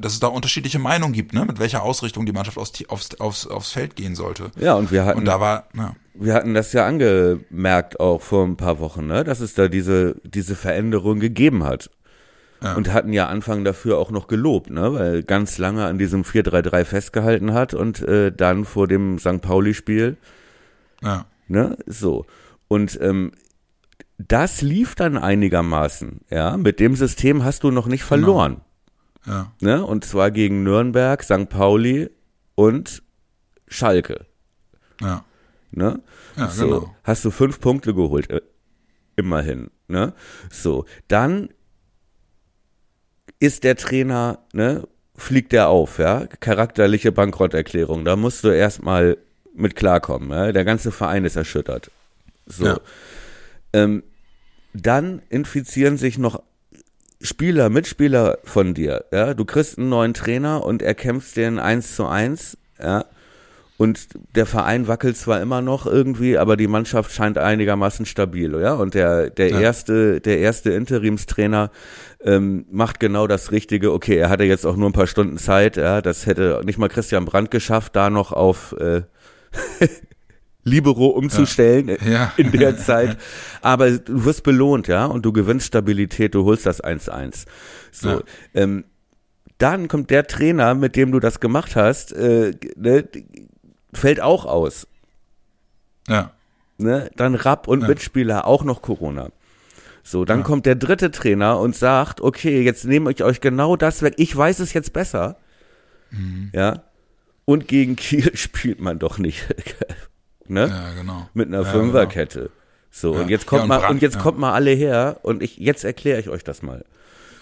[0.00, 3.46] dass es da unterschiedliche Meinungen gibt, ne, mit welcher Ausrichtung die Mannschaft aufs, aufs, aufs,
[3.46, 4.50] aufs Feld gehen sollte.
[4.58, 5.18] Ja, und wir hatten.
[5.18, 9.24] Und da war, ja wir hatten das ja angemerkt auch vor ein paar Wochen, ne,
[9.24, 11.90] dass es da diese, diese Veränderung gegeben hat.
[12.62, 12.74] Ja.
[12.74, 16.84] Und hatten ja Anfang dafür auch noch gelobt, ne, weil ganz lange an diesem 4-3-3
[16.84, 19.40] festgehalten hat und äh, dann vor dem St.
[19.40, 20.16] Pauli-Spiel.
[21.02, 21.26] Ja.
[21.48, 22.24] Ne, so.
[22.68, 23.32] Und ähm,
[24.28, 26.56] das lief dann einigermaßen, ja.
[26.56, 28.08] Mit dem System hast du noch nicht genau.
[28.08, 28.60] verloren.
[29.24, 29.36] Genau.
[29.36, 29.52] Ja.
[29.60, 29.84] Ne?
[29.84, 31.48] Und zwar gegen Nürnberg, St.
[31.48, 32.10] Pauli
[32.54, 33.02] und
[33.68, 34.26] Schalke.
[35.00, 35.24] Ja.
[35.70, 36.00] Ne?
[36.36, 36.96] Ja, so, genau.
[37.04, 38.40] Hast du fünf Punkte geholt, äh,
[39.16, 39.70] immerhin.
[39.88, 40.12] Ne?
[40.50, 41.48] So, dann
[43.38, 48.04] ist der Trainer, ne, fliegt der auf, ja, charakterliche Bankrotterklärung.
[48.04, 49.18] Da musst du erstmal
[49.54, 50.30] mit klarkommen.
[50.30, 50.52] Ja?
[50.52, 51.90] Der ganze Verein ist erschüttert.
[52.46, 52.66] So.
[52.66, 52.80] Ja.
[53.72, 54.02] Ähm,
[54.74, 56.42] dann infizieren sich noch
[57.20, 59.04] Spieler, Mitspieler von dir.
[59.12, 59.34] Ja?
[59.34, 62.58] Du kriegst einen neuen Trainer und er kämpft den eins zu eins.
[62.82, 63.04] Ja?
[63.78, 68.74] Und der Verein wackelt zwar immer noch irgendwie, aber die Mannschaft scheint einigermaßen stabil, ja.
[68.74, 69.60] Und der der Ja.
[69.60, 71.70] erste der erste Interimstrainer
[72.22, 73.92] ähm, macht genau das Richtige.
[73.92, 76.00] Okay, er hatte jetzt auch nur ein paar Stunden Zeit, ja.
[76.00, 79.02] Das hätte nicht mal Christian Brandt geschafft, da noch auf äh,
[80.64, 82.32] Libero umzustellen Ja.
[82.36, 83.16] in der Zeit.
[83.62, 87.46] Aber du wirst belohnt, ja, und du gewinnst Stabilität, du holst das 1-1.
[87.90, 88.20] So, Ja.
[88.54, 88.84] ähm,
[89.58, 93.08] dann kommt der Trainer, mit dem du das gemacht hast, äh, ne,
[93.92, 94.86] fällt auch aus.
[96.08, 96.32] Ja.
[96.78, 97.10] Ne?
[97.16, 97.88] Dann Rapp und Ja.
[97.88, 99.30] Mitspieler auch noch Corona.
[100.02, 100.44] So, dann Ja.
[100.44, 104.14] kommt der dritte Trainer und sagt, okay, jetzt nehme ich euch genau das weg.
[104.16, 105.36] Ich weiß es jetzt besser.
[106.10, 106.50] Mhm.
[106.52, 106.82] Ja.
[107.44, 109.44] Und gegen Kiel spielt man doch nicht.
[110.48, 110.68] Ne?
[110.68, 111.28] Ja, genau.
[111.34, 112.50] Mit einer Ja, Fünferkette.
[112.90, 113.20] So, Ja.
[113.22, 114.20] und jetzt Ja, kommt und mal, und jetzt ja.
[114.20, 116.84] kommt mal alle her und ich, jetzt erkläre ich euch das mal.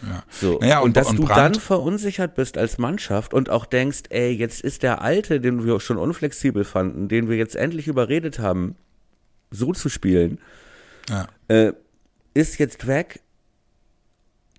[0.03, 0.23] Ja.
[0.31, 0.59] So.
[0.61, 4.31] Naja, und, und- dass und du dann verunsichert bist als Mannschaft und auch denkst, ey,
[4.33, 8.77] jetzt ist der Alte, den wir schon unflexibel fanden, den wir jetzt endlich überredet haben,
[9.51, 10.39] so zu spielen,
[11.09, 11.27] Ja.
[11.49, 11.73] äh,
[12.33, 13.21] ist jetzt weg.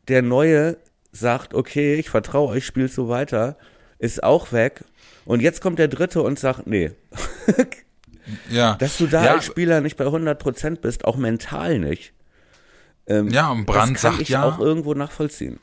[0.09, 0.77] Der Neue
[1.13, 3.57] sagt, okay, ich vertraue euch, spielt so weiter,
[3.97, 4.83] ist auch weg.
[5.25, 6.91] Und jetzt kommt der Dritte und sagt, nee,
[8.49, 8.75] Ja.
[8.75, 12.13] dass du da ja, als Spieler nicht bei 100 Prozent bist, auch mental nicht.
[13.07, 15.59] Ähm, Ja, und Brandt das kann sagt ich ja- auch irgendwo nachvollziehen.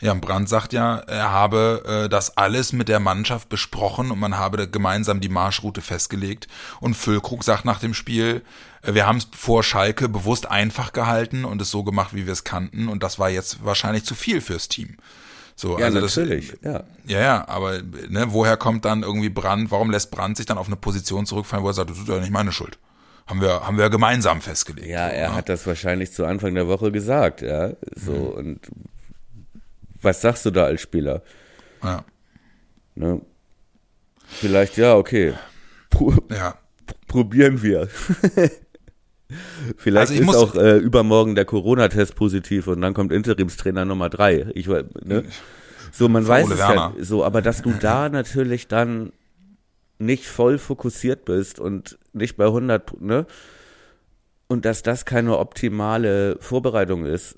[0.00, 4.36] Ja, Brandt sagt ja, er habe äh, das alles mit der Mannschaft besprochen und man
[4.36, 6.48] habe gemeinsam die Marschroute festgelegt.
[6.80, 8.42] Und Füllkrug sagt nach dem Spiel,
[8.82, 12.32] äh, wir haben es vor Schalke bewusst einfach gehalten und es so gemacht, wie wir
[12.32, 12.88] es kannten.
[12.88, 14.96] Und das war jetzt wahrscheinlich zu viel fürs Team.
[15.54, 16.50] So, Ja, also natürlich.
[16.50, 16.84] Das, ja.
[17.06, 19.70] ja, ja, aber ne, woher kommt dann irgendwie Brandt?
[19.70, 22.18] Warum lässt Brandt sich dann auf eine Position zurückfallen, wo er sagt, das ist ja
[22.18, 22.78] nicht meine Schuld?
[23.26, 24.88] Haben wir, haben wir gemeinsam festgelegt.
[24.88, 25.34] Ja, so, er ne?
[25.36, 27.72] hat das wahrscheinlich zu Anfang der Woche gesagt, ja.
[27.94, 28.60] So, und
[30.00, 31.22] was sagst du da als Spieler?
[31.82, 32.04] Ja,
[32.94, 33.20] Ne?
[34.26, 35.34] Vielleicht, ja, okay.
[35.90, 36.56] Pro ja.
[37.06, 37.88] probieren wir.
[39.76, 44.46] Vielleicht Also ist auch äh, übermorgen der Corona-Test positiv und dann kommt Interimstrainer Nummer drei.
[44.54, 45.24] Ich, ne?
[45.92, 46.94] So, man weiß Ole es Werner.
[46.96, 49.12] ja so, aber dass du da natürlich dann
[49.98, 53.26] nicht voll fokussiert bist und nicht bei 100, ne?
[54.48, 57.36] Und dass das keine optimale Vorbereitung ist,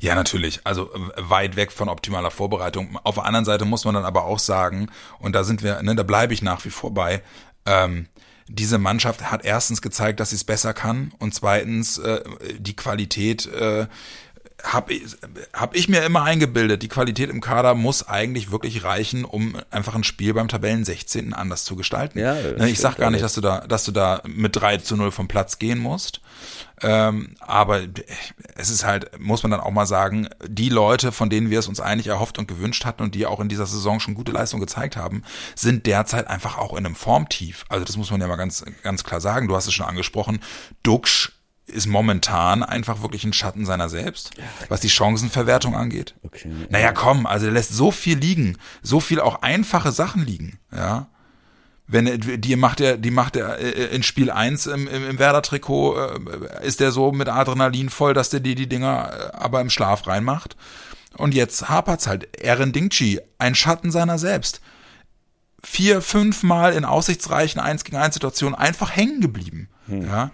[0.00, 0.60] Ja, natürlich.
[0.64, 2.98] Also äh, weit weg von optimaler Vorbereitung.
[3.04, 5.94] Auf der anderen Seite muss man dann aber auch sagen, und da sind wir, ne,
[5.94, 7.22] da bleibe ich nach wie vor bei,
[7.66, 8.06] ähm,
[8.48, 12.22] diese Mannschaft hat erstens gezeigt, dass sie es besser kann und zweitens äh,
[12.58, 13.86] die Qualität äh,
[14.64, 15.16] habe ich,
[15.52, 19.94] hab ich mir immer eingebildet, die Qualität im Kader muss eigentlich wirklich reichen, um einfach
[19.94, 21.32] ein Spiel beim Tabellen 16.
[21.32, 22.18] anders zu gestalten.
[22.18, 24.96] Ja, Ne, ich sag gar nicht, dass du da, dass du da mit 3 zu
[24.96, 26.20] 0 vom Platz gehen musst.
[26.80, 27.82] Ähm, aber
[28.56, 31.68] es ist halt, muss man dann auch mal sagen, die Leute, von denen wir es
[31.68, 34.60] uns eigentlich erhofft und gewünscht hatten und die auch in dieser Saison schon gute Leistung
[34.60, 35.22] gezeigt haben,
[35.54, 37.64] sind derzeit einfach auch in einem Formtief.
[37.68, 39.48] Also das muss man ja mal ganz, ganz klar sagen.
[39.48, 40.40] Du hast es schon angesprochen.
[40.82, 41.32] Duxch
[41.68, 44.30] ist momentan einfach wirklich ein Schatten seiner selbst,
[44.68, 46.14] was die Chancenverwertung angeht.
[46.22, 46.50] Okay.
[46.70, 51.08] Naja, komm, also der lässt so viel liegen, so viel auch einfache Sachen liegen, ja.
[51.90, 55.18] Wenn er- die macht er, die macht er äh, in Spiel 1 im, im, im
[55.18, 59.62] Werder-Trikot, äh, ist der so mit Adrenalin voll, dass der die die Dinger äh, aber
[59.62, 60.56] im Schlaf reinmacht.
[61.16, 62.36] Und jetzt hapert's halt.
[62.42, 64.60] Erin Dingchi, ein Schatten seiner selbst.
[65.64, 69.68] Vier, fünf Mal in aussichtsreichen 1 gegen 1 Situationen einfach hängen geblieben.
[69.88, 70.30] Ja.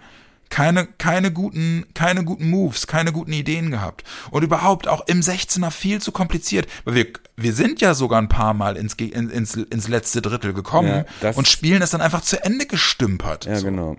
[0.55, 4.05] Keine, keine guten, keine guten Moves, keine guten Ideen gehabt.
[4.31, 6.65] Und überhaupt auch im 16er viel zu kompliziert.
[6.85, 11.03] Weil wir, wir sind ja sogar ein paar Mal ins, ins, ins letzte Drittel gekommen
[11.21, 13.43] Ja, und spielen es dann einfach zu Ende gestümpert.
[13.43, 13.65] Ja, So.
[13.65, 13.97] genau.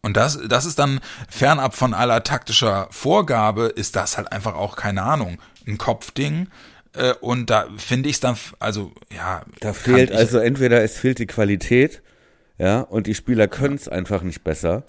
[0.00, 4.76] Und das, das ist dann fernab von aller taktischer Vorgabe, ist das halt einfach auch,
[4.76, 6.48] keine Ahnung, ein Kopfding.
[6.94, 9.42] Äh, Und da finde ich es dann, also, ja.
[9.60, 12.00] Da fehlt ich, also entweder es fehlt die Qualität,
[12.58, 14.84] ja, und die Spieler können es einfach nicht besser,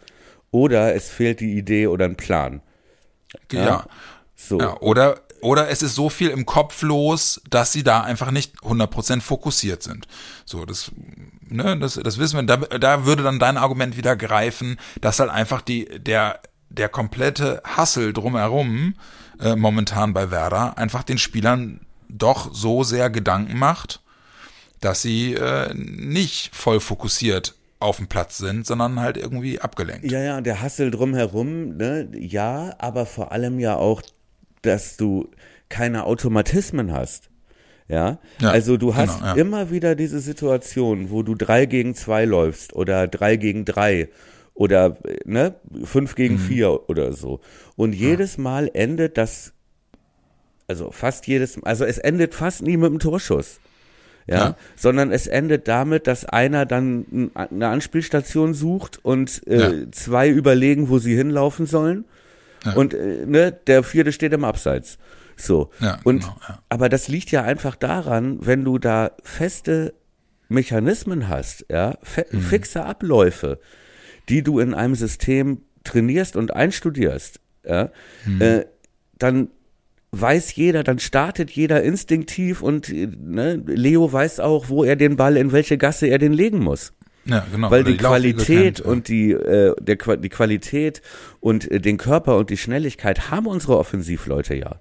[0.52, 2.62] oder es fehlt die Idee oder ein Plan.
[3.52, 3.86] Ja.
[4.36, 4.60] So.
[4.60, 4.78] ja.
[4.80, 9.22] Oder, oder es ist so viel im Kopf los, dass sie da einfach nicht 100%
[9.22, 10.08] fokussiert sind.
[10.46, 10.92] So, das,
[11.48, 12.44] ne, das, das wissen wir.
[12.44, 17.62] Da, da würde dann dein Argument wieder greifen, dass halt einfach die, der, der komplette
[17.64, 18.96] Hassel drumherum,
[19.40, 24.02] äh, momentan bei Werder, einfach den Spielern doch so sehr Gedanken macht,
[24.82, 30.12] dass sie äh, nicht voll fokussiert auf dem Platz sind, sondern halt irgendwie abgelenkt.
[30.12, 34.02] Ja, ja, der Hassel drumherum, ne, ja, aber vor allem ja auch,
[34.64, 35.30] dass du
[35.70, 37.30] keine Automatismen hast.
[37.90, 39.34] Ja, Ja, also du hast genau, ja.
[39.42, 44.10] immer wieder diese Situation, wo du drei gegen zwei läufst oder drei gegen drei
[44.54, 46.40] oder ne fünf gegen Mhm.
[46.40, 47.40] vier oder so.
[47.78, 49.54] Und jedes Mal endet das,
[50.68, 53.60] also fast jedes, also es endet fast nie mit einem Torschuss.
[54.28, 54.56] Ja, Ja.
[54.76, 59.92] sondern es endet damit, dass einer dann eine Anspielstation sucht und äh, Ja.
[59.92, 62.06] zwei überlegen, wo sie hinlaufen sollen.
[62.76, 64.98] Und äh, ne, der vierte steht im Abseits.
[65.38, 65.70] So.
[65.80, 66.60] Ja, und genau, ja.
[66.68, 69.94] aber das liegt ja einfach daran, wenn du da feste
[70.50, 72.42] Mechanismen hast, ja, fe Mhm.
[72.42, 73.60] fixe Abläufe,
[74.30, 77.92] die du in einem System trainierst und einstudierst, ja,
[78.26, 78.42] Mhm.
[78.42, 78.66] äh,
[79.20, 79.50] dann
[80.12, 85.16] weiß jeder, dann startet jeder instinktiv und äh, ne, Leo weiß auch, wo er den
[85.16, 86.94] Ball in welche Gasse er den legen muss.
[87.26, 87.70] Ja, genau.
[87.70, 91.02] Weil die Qualität und die, äh, der, die Qualität
[91.42, 94.80] und äh, den Körper und die Schnelligkeit haben unsere Offensivleute ja.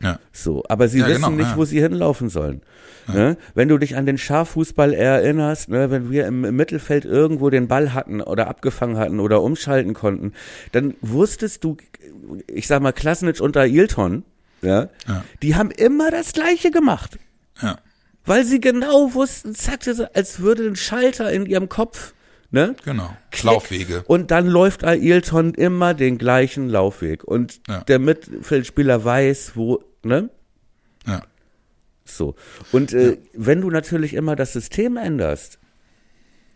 [0.00, 0.18] ja.
[0.32, 1.56] So, aber sie Ja, wissen genau, nicht, ja.
[1.56, 2.62] wo sie hinlaufen sollen.
[3.08, 3.36] Ne?
[3.54, 7.68] Wenn du dich an den Schaffußball erinnerst, ne, wenn wir im, im Mittelfeld irgendwo den
[7.68, 10.32] Ball hatten oder abgefangen hatten oder umschalten konnten,
[10.72, 11.76] dann wusstest du,
[12.48, 14.24] ich sag mal, Klasnitsch und Ailton,
[14.66, 15.24] ja, Ja.
[15.42, 17.18] die haben immer das Gleiche gemacht.
[17.62, 17.78] Ja.
[18.24, 19.80] Weil sie genau wussten, zack,
[20.14, 22.12] als würde ein Schalter in ihrem Kopf,
[22.50, 22.74] ne?
[22.84, 23.16] Genau.
[23.30, 23.44] Klick.
[23.44, 24.02] Laufwege.
[24.08, 27.22] Und dann läuft Ailton immer den gleichen Laufweg.
[27.24, 27.84] Und Ja.
[27.84, 30.28] der Mittelfeldspieler weiß, wo, ne?
[31.06, 31.22] Ja.
[32.04, 32.34] So.
[32.72, 35.58] Und äh, wenn du natürlich immer das System änderst,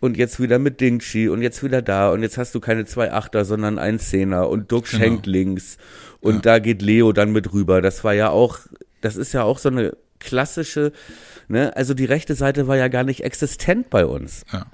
[0.03, 3.13] und jetzt wieder mit Dingchi und jetzt wieder da und jetzt hast du keine zwei
[3.13, 5.03] Achter, sondern ein Zehner und Duck Genau.
[5.05, 5.77] schenkt links
[6.21, 7.81] und da geht Leo dann mit rüber.
[7.83, 8.59] Das war ja auch,
[9.01, 10.93] das ist ja auch so eine klassische,
[11.49, 14.45] ne, also die rechte Seite war ja gar nicht existent bei uns.
[14.53, 14.67] Ja.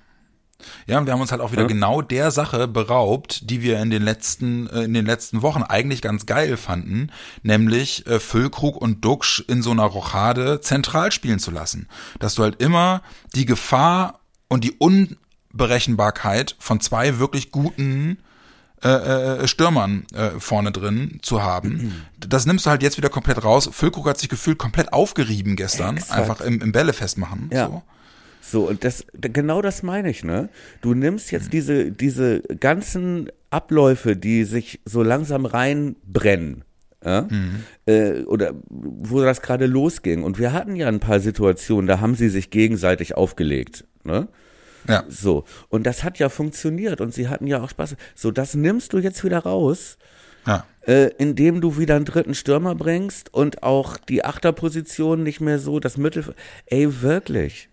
[0.87, 1.69] Ja, und wir haben uns halt auch wieder Ja.
[1.69, 6.01] genau der Sache beraubt, die wir in den letzten äh, in den letzten Wochen eigentlich
[6.01, 11.51] ganz geil fanden, nämlich äh, Füllkrug und Duxch in so einer Rochade zentral spielen zu
[11.51, 11.89] lassen,
[12.21, 13.03] dass du halt immer
[13.35, 18.19] die Gefahr und die Unberechenbarkeit von zwei wirklich guten
[18.83, 18.89] äh,
[19.43, 22.05] äh, Stürmern äh, vorne drin zu haben.
[22.21, 23.69] Das nimmst du halt jetzt wieder komplett raus.
[23.73, 26.21] Füllkrug hat sich gefühlt komplett aufgerieben gestern, Exakt.
[26.21, 27.51] einfach im, im Bälle festmachen.
[27.53, 27.67] Ja.
[27.69, 27.83] So.
[28.49, 30.51] So, und das, genau das meine ich, ne?
[30.81, 36.63] Du nimmst jetzt diese, diese ganzen Abläufe, die sich so langsam reinbrennen,
[37.05, 37.27] ja?
[37.87, 40.23] äh, oder wo das gerade losging.
[40.23, 44.29] Und wir hatten ja ein paar Situationen, da haben sie sich gegenseitig aufgelegt, ne?
[44.89, 45.05] Ja.
[45.09, 47.97] So, und das hat ja funktioniert und sie hatten ja auch Spaß.
[48.15, 49.99] So, das nimmst du jetzt wieder raus,
[50.47, 50.65] Ja.
[50.87, 55.81] äh, indem du wieder einen dritten Stürmer bringst und auch die Achterposition nicht mehr so,
[55.81, 56.37] das Mittelfeld.
[56.67, 57.69] Ey, wirklich.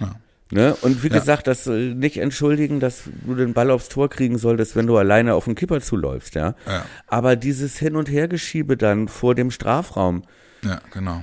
[0.00, 0.16] Ja.
[0.50, 0.74] Ne?
[0.82, 1.18] Und wie Ja.
[1.18, 4.96] gesagt, das soll nicht entschuldigen, dass du den Ball aufs Tor kriegen solltest, wenn du
[4.96, 6.54] alleine auf den Kipper zuläufst, ja.
[6.66, 6.84] Ja.
[7.06, 10.22] Aber dieses Hin- und Hergeschiebe dann vor dem Strafraum
[10.62, 11.22] Ja, genau.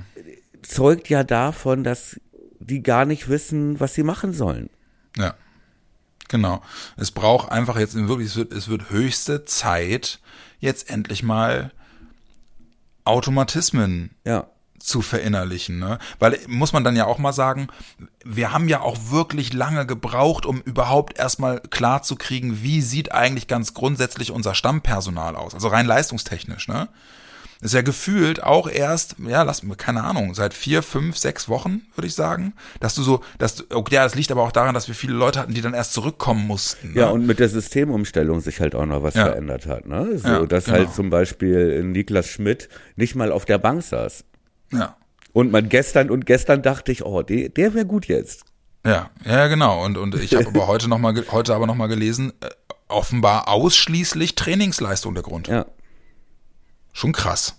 [0.62, 2.20] zeugt ja davon, dass
[2.58, 4.70] die gar nicht wissen, was sie machen sollen.
[5.18, 5.34] Ja,
[6.28, 6.62] genau.
[6.96, 10.20] Es braucht einfach jetzt wirklich, es wird, es wird höchste Zeit,
[10.60, 11.72] jetzt endlich mal
[13.04, 14.48] Automatismen Ja.
[14.78, 15.98] zu verinnerlichen, ne?
[16.18, 17.68] Weil muss man dann ja auch mal sagen,
[18.24, 23.12] wir haben ja auch wirklich lange gebraucht, um überhaupt erstmal klar zu kriegen, wie sieht
[23.12, 26.88] eigentlich ganz grundsätzlich unser Stammpersonal aus, also rein leistungstechnisch, ne?
[27.62, 31.82] Ist ja gefühlt auch erst, ja, lass mir, keine Ahnung, seit vier, fünf, sechs Wochen,
[31.94, 34.74] würde ich sagen, dass du so, dass du, okay, ja, das liegt aber auch daran,
[34.74, 36.92] dass wir viele Leute hatten, die dann erst zurückkommen mussten.
[36.92, 37.00] Ne?
[37.00, 39.24] Ja, und mit der Systemumstellung sich halt auch noch was Ja.
[39.26, 40.18] verändert hat, ne?
[40.18, 40.76] So, Ja, dass genau.
[40.78, 44.24] halt zum Beispiel Niklas Schmidt nicht mal auf der Bank saß.
[44.72, 44.96] ja.
[45.32, 48.44] Und man gestern und gestern dachte ich, oh, der, der wäre gut jetzt.
[48.86, 49.84] Ja, ja, genau.
[49.84, 52.48] Und, und ich habe aber heute noch mal, ge- heute aber noch mal gelesen, äh,
[52.88, 55.48] offenbar ausschließlich Trainingsleistung der Grund.
[55.48, 55.66] Ja.
[56.96, 57.56] Schon krass.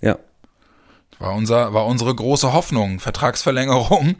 [0.00, 0.18] Ja.
[1.20, 2.98] War unser, war unsere große Hoffnung.
[2.98, 4.16] Vertragsverlängerung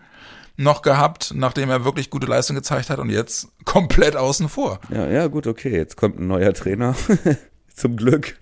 [0.57, 4.79] noch gehabt, nachdem er wirklich gute Leistung gezeigt hat und jetzt komplett außen vor.
[4.89, 5.77] Ja, ja, gut, okay.
[5.77, 6.95] Jetzt kommt ein neuer Trainer.
[7.75, 8.39] Zum Glück.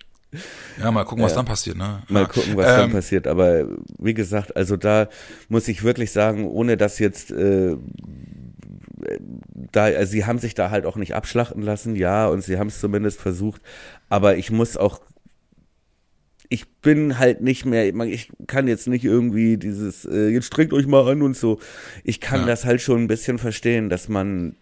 [0.79, 2.03] Ja, mal gucken, was dann passiert, ne?
[2.07, 2.25] Mal ja.
[2.27, 3.25] gucken, was dann Ähm, passiert.
[3.25, 3.65] Aber
[3.97, 5.09] wie gesagt, also da
[5.49, 7.77] muss ich wirklich sagen, ohne dass jetzt äh,
[9.71, 12.67] da, also sie haben sich da halt auch nicht abschlachten lassen, ja, und sie haben
[12.67, 13.61] es zumindest versucht.
[14.07, 15.01] Aber ich muss auch,
[16.53, 20.85] ich bin halt nicht mehr, ich kann jetzt nicht irgendwie dieses, äh, jetzt strengt euch
[20.85, 21.59] mal an und so.
[22.03, 22.45] Ich kann Ja.
[22.47, 24.57] das halt schon ein bisschen verstehen, dass man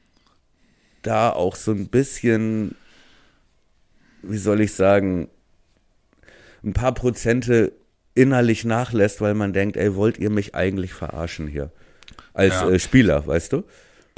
[1.02, 2.75] da auch so ein bisschen,
[4.21, 5.30] wie soll ich sagen,
[6.63, 7.71] ein paar Prozente
[8.13, 11.71] innerlich nachlässt, weil man denkt, ey, wollt ihr mich eigentlich verarschen hier?
[12.34, 12.69] Als Ja.
[12.69, 13.63] äh, Spieler, weißt du?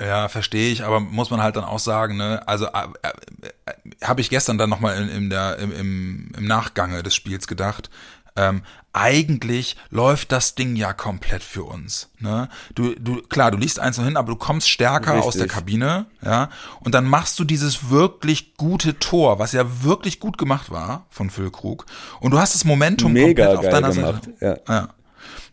[0.01, 4.21] Ja, verstehe ich, aber muss man halt dann auch sagen, ne, also äh, äh, habe
[4.21, 7.89] ich gestern dann nochmal in, in der, im, im, im Nachgange des Spiels gedacht,
[8.35, 12.09] ähm, eigentlich läuft das Ding ja komplett für uns.
[12.19, 12.49] Ne?
[12.75, 15.27] Du, du, klar, du liegst eins noch hin, aber du kommst stärker Richtig.
[15.27, 20.19] aus der Kabine, ja, und dann machst du dieses wirklich gute Tor, was ja wirklich
[20.19, 21.85] gut gemacht war von Füllkrug,
[22.19, 24.61] und du hast das Momentum Mega komplett auf deiner gemacht, Seite.
[24.67, 24.73] ja.
[24.73, 24.89] ja.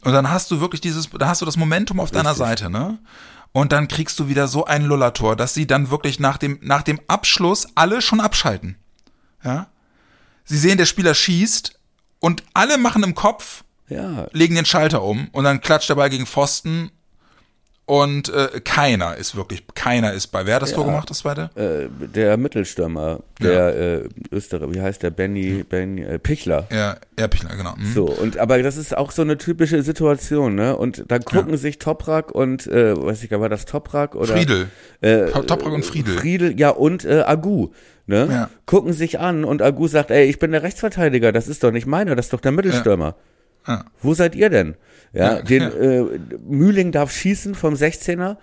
[0.05, 2.99] Und dann hast du wirklich dieses, da hast du das Momentum auf deiner Seite, ne?
[3.53, 6.83] Und dann kriegst du wieder so ein Lullator, dass sie dann wirklich nach dem, nach
[6.83, 8.77] dem Abschluss alle schon abschalten.
[9.43, 9.69] Ja?
[10.45, 11.79] Sie sehen, der Spieler schießt
[12.21, 16.11] und alle machen im Kopf, Ja, legen den Schalter um und dann klatscht der Ball
[16.11, 16.91] gegen Pfosten
[17.89, 20.45] und äh, keiner ist wirklich, keiner ist bei.
[20.45, 21.49] Wer hat das Tor gemacht, das zweite?
[21.55, 26.67] äh, der Mittelstürmer, der äh, Österreich, wie heißt der, Benny, Benny äh, Pichler.
[26.71, 27.75] Ja, Erpichler, genau.
[27.79, 27.93] Mhm.
[27.95, 30.77] So, und aber das ist auch so eine typische Situation, ne?
[30.77, 34.69] Und dann gucken sich Toprak und äh, weiß ich gar, war das Toprak oder Friedel.
[35.01, 36.19] Äh, Toprak und Friedel.
[36.19, 37.71] Friedel, ja, und äh, Agu,
[38.07, 38.29] ne?
[38.31, 38.51] Ja.
[38.67, 41.87] Gucken sich an und Agu sagt, ey, ich bin der Rechtsverteidiger, das ist doch nicht
[41.87, 43.15] meiner, das ist doch der Mittelstürmer.
[43.67, 43.87] Ja.
[44.03, 44.75] Wo seid ihr denn?
[45.13, 45.69] Ja, Ja, den ja.
[45.75, 48.37] Äh, Mühling darf schießen vom 16er.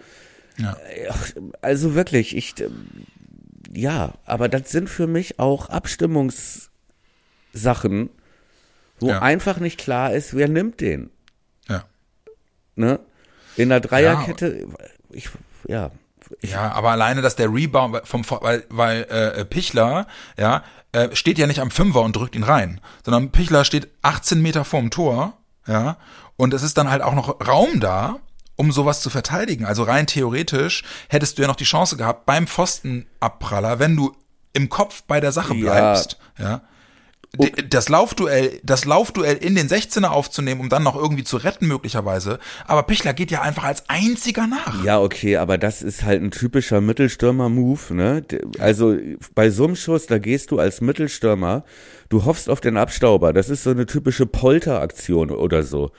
[0.58, 0.78] Ja.
[1.10, 1.28] Ach,
[1.62, 2.88] Also wirklich, ich ähm,
[3.74, 6.70] ja, aber das sind für mich auch Abstimmungssachen,
[9.00, 9.22] wo Ja.
[9.22, 11.10] einfach nicht klar ist, wer nimmt den.
[11.68, 11.84] Ja.
[12.76, 13.00] Ne?
[13.58, 14.68] In der Dreierkette,
[15.10, 15.30] ich,
[15.68, 15.92] ja,
[16.42, 21.46] Ja, aber alleine, dass der Rebound vom weil weil äh, Pichler, ja, äh, steht ja
[21.48, 25.98] nicht am Fünfer und drückt ihn rein, sondern Pichler steht 18 Meter vorm Tor, ja,
[26.38, 28.20] und es ist dann halt auch noch Raum da,
[28.56, 29.66] um sowas zu verteidigen.
[29.66, 34.14] Also rein theoretisch hättest du ja noch die Chance gehabt beim Pfostenabpraller, wenn du
[34.54, 35.72] im Kopf bei der Sache Ja.
[35.72, 36.62] bleibst, ja.
[37.38, 41.68] D- Das Laufduell, das Laufduell in den 16er aufzunehmen, um dann noch irgendwie zu retten
[41.68, 42.40] möglicherweise.
[42.66, 44.82] Aber Pichler geht ja einfach als einziger nach.
[44.86, 48.24] Ja, okay, aber das ist halt ein typischer Mittelstürmer-Move, ne?
[48.60, 48.96] Also
[49.34, 51.66] bei so einem Schuss, da gehst du als Mittelstürmer,
[52.08, 53.34] du hoffst auf den Abstauber.
[53.34, 55.92] Das ist so eine typische Polteraktion oder so.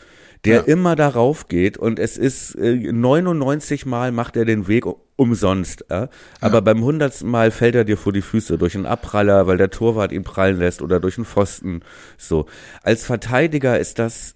[0.44, 0.62] Der Ja.
[0.62, 4.85] immer darauf geht und es ist äh, 99 Mal macht er den Weg
[5.16, 5.85] umsonst.
[5.90, 6.09] Ja?
[6.40, 7.22] Aber beim 100.
[7.25, 10.59] Mal fällt er dir vor die Füße durch einen Abpraller, weil der Torwart ihn prallen
[10.59, 11.81] lässt oder durch einen Pfosten.
[12.18, 12.46] So.
[12.83, 14.35] Als Verteidiger ist das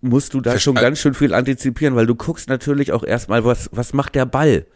[0.00, 3.44] musst du da Verste- schon ganz schön viel antizipieren, weil du guckst natürlich auch erstmal,
[3.44, 4.66] was, was macht der Ball?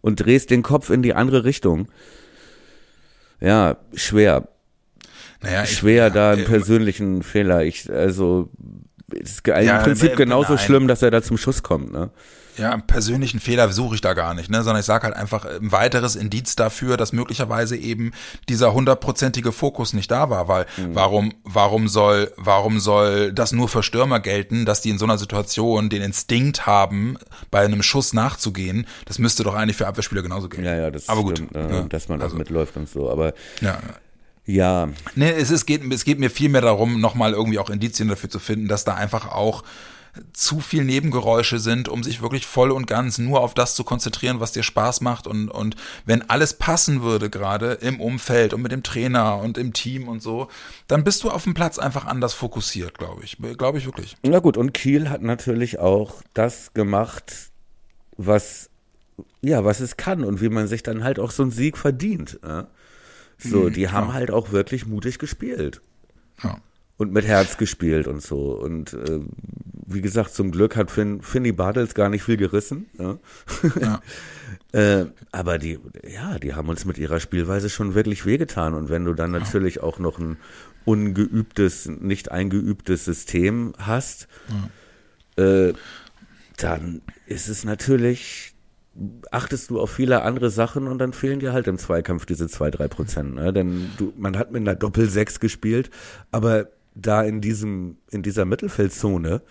[0.00, 1.88] Und drehst den Kopf in die andere Richtung.
[3.40, 4.48] Ja, schwer.
[5.42, 7.64] Naja, ich- Schwer da äh, einen persönlichen Fehler.
[7.64, 8.48] Ich, also,
[9.12, 10.64] ist Ja, im Prinzip äh, genauso nein.
[10.64, 12.10] schlimm, dass er da zum Schuss kommt, ne?
[12.58, 14.62] Ja, einen persönlichen Fehler suche ich da gar nicht, ne?
[14.62, 18.12] sondern ich sage halt einfach ein weiteres Indiz dafür, dass möglicherweise eben
[18.48, 20.94] dieser hundertprozentige Fokus nicht da war, weil Mhm.
[20.94, 25.18] warum, warum soll, warum soll das nur für Stürmer gelten, dass die in so einer
[25.18, 27.18] Situation den Instinkt haben,
[27.50, 28.86] bei einem Schuss nachzugehen?
[29.04, 30.64] Das müsste doch eigentlich für Abwehrspieler genauso gelten.
[30.64, 31.86] Ja, ja, das Aber stimmt, gut, äh, ne?
[31.90, 33.10] dass man Also, auch mitläuft und so.
[33.10, 33.78] Aber Ja,
[34.46, 38.08] ja, Nee, es, ist, geht, es geht mir viel mehr darum, nochmal irgendwie auch Indizien
[38.08, 39.64] dafür zu finden, dass da einfach auch
[40.32, 44.40] zu viel Nebengeräusche sind, um sich wirklich voll und ganz nur auf das zu konzentrieren,
[44.40, 48.72] was dir Spaß macht und, und wenn alles passen würde gerade im Umfeld und mit
[48.72, 50.48] dem Trainer und im Team und so,
[50.88, 53.36] dann bist du auf dem Platz einfach anders fokussiert, glaube ich.
[53.58, 54.16] Glaube ich wirklich.
[54.22, 57.50] na gut, und Kiel hat natürlich auch das gemacht,
[58.16, 58.70] was,
[59.42, 62.38] ja, was es kann und wie man sich dann halt auch so einen Sieg verdient.
[62.42, 62.68] Ja?
[63.38, 65.82] So, die haben halt auch wirklich mutig gespielt.
[66.42, 66.60] Ja.
[66.98, 68.52] und mit Herz gespielt und so.
[68.52, 69.20] Und äh,
[69.86, 72.86] wie gesagt, zum Glück hat Finn, Finny Bartels gar nicht viel gerissen.
[72.98, 73.18] Ja.
[73.80, 74.00] Ja.
[74.72, 78.74] äh, aber die, ja, die haben uns mit ihrer Spielweise schon wirklich wehgetan.
[78.74, 80.38] Und wenn du dann natürlich auch noch ein
[80.84, 84.28] ungeübtes, nicht eingeübtes System hast,
[85.36, 85.74] äh,
[86.56, 88.54] dann ist es natürlich,
[89.30, 92.70] achtest du auf viele andere Sachen und dann fehlen dir halt im Zweikampf diese zwei,
[92.70, 93.34] drei Prozent.
[93.34, 93.52] Ne?
[93.52, 95.90] Denn du, man hat mit einer Doppel-Sechs gespielt,
[96.30, 99.42] aber da in diesem, in dieser Mittelfeldzone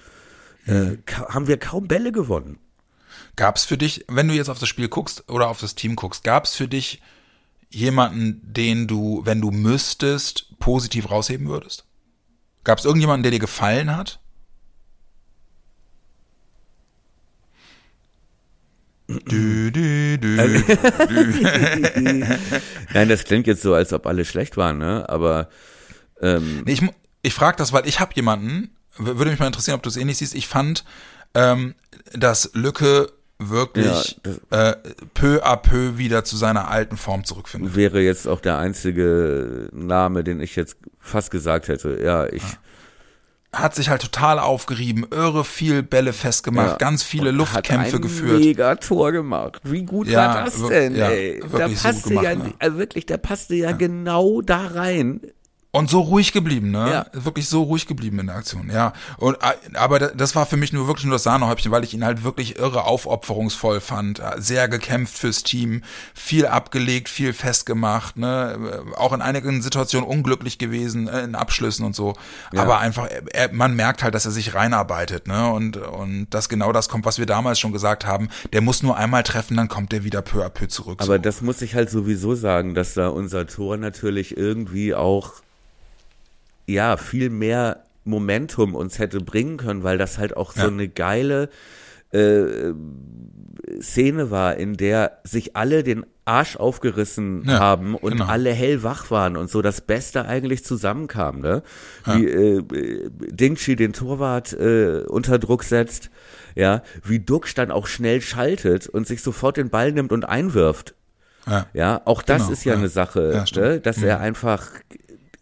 [0.65, 0.97] äh,
[1.29, 2.57] haben wir kaum Bälle gewonnen.
[3.35, 6.23] Gab's für dich, wenn du jetzt auf das Spiel guckst oder auf das Team guckst,
[6.23, 7.01] gab's für dich
[7.69, 11.85] jemanden, den du, wenn du müsstest, positiv rausheben würdest?
[12.63, 14.19] Gab's irgendjemanden, der dir gefallen hat?
[19.07, 20.63] Dü, dü, dü, dü.
[22.93, 25.07] Nein, das klingt jetzt so, als ob alle schlecht waren, ne?
[25.07, 25.49] Aber
[26.21, 26.81] ähm, Nee, ich,
[27.21, 30.17] ich frage das, weil ich habe jemanden, würde mich mal interessieren, ob du es ähnlich
[30.17, 30.33] siehst.
[30.35, 30.83] Ich fand,
[31.33, 31.75] ähm,
[32.13, 34.17] dass Lücke wirklich
[34.51, 34.75] Ja, äh,
[35.13, 37.75] peu à peu wieder zu seiner alten Form zurückfindet.
[37.75, 41.99] wäre jetzt auch der einzige Name, den ich jetzt fast gesagt hätte.
[42.01, 42.43] Ja, ich.
[43.55, 46.75] Hat sich halt total aufgerieben, irre viel Bälle festgemacht, Ja.
[46.77, 48.39] ganz viele Und Luftkämpfe geführt.
[48.41, 49.61] mega Tor gemacht.
[49.63, 51.39] Wie gut Ja, war das denn, ja, ey?
[51.39, 52.53] Da wirklich so passte gemacht, ja, ne?
[52.59, 55.21] also wirklich, der passte ja, genau da rein.
[55.75, 56.89] Und so ruhig geblieben, ne?
[56.91, 57.05] Ja.
[57.11, 58.93] Wirklich so ruhig geblieben in der Aktion, ja.
[59.17, 61.93] Und, äh, aber da- das war für mich nur wirklich nur das Sahnehäubchen, weil ich
[61.93, 64.19] ihn halt wirklich irre aufopferungsvoll fand.
[64.19, 68.83] Äh, Sehr gekämpft fürs Team, viel abgelegt, viel festgemacht, ne?
[68.93, 72.13] Äh, Auch in einigen Situationen unglücklich gewesen, in Abschlüssen und so.
[72.55, 75.51] Aber einfach, er, man merkt halt, dass er sich reinarbeitet, ne?
[75.51, 78.29] Und, und dass genau das kommt, was wir damals schon gesagt haben.
[78.53, 81.01] Der muss nur einmal treffen, dann kommt er wieder peu à peu zurück.
[81.01, 81.21] Aber so.
[81.21, 85.33] das muss ich halt sowieso sagen, dass da unser Tor natürlich irgendwie auch
[86.67, 90.67] ja viel mehr Momentum uns hätte bringen können, weil das halt auch so Ja.
[90.67, 91.49] eine geile
[92.11, 92.71] äh,
[93.81, 98.25] Szene war, in der sich alle den Arsch aufgerissen Ja, haben und genau.
[98.25, 101.61] alle hellwach waren und so das Beste eigentlich zusammenkam, ne?
[102.05, 106.09] Wie äh, Dingchi den Torwart äh, unter Druck setzt,
[106.55, 110.95] ja, wie Duxch dann auch schnell schaltet und sich sofort den Ball nimmt und einwirft.
[111.47, 111.65] ja.
[111.73, 112.79] Ja, auch das Genau, ist ja, ja.
[112.79, 113.45] eine Sache, Ja.
[113.61, 113.67] Mhm.
[113.73, 113.79] ne?
[113.81, 114.69] dass er einfach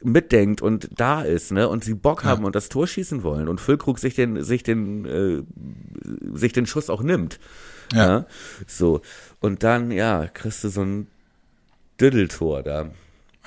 [0.04, 3.62] mitdenkt und da ist, ne, und sie Bock haben und das Tor schießen wollen und
[3.62, 7.40] Füllkrug sich den, sich den, äh, sich den Schuss auch nimmt.
[7.94, 8.26] Ja.
[8.68, 9.02] So.
[9.40, 11.08] Und dann, ja, kriegst du so ein
[12.00, 12.90] Diddeltor da.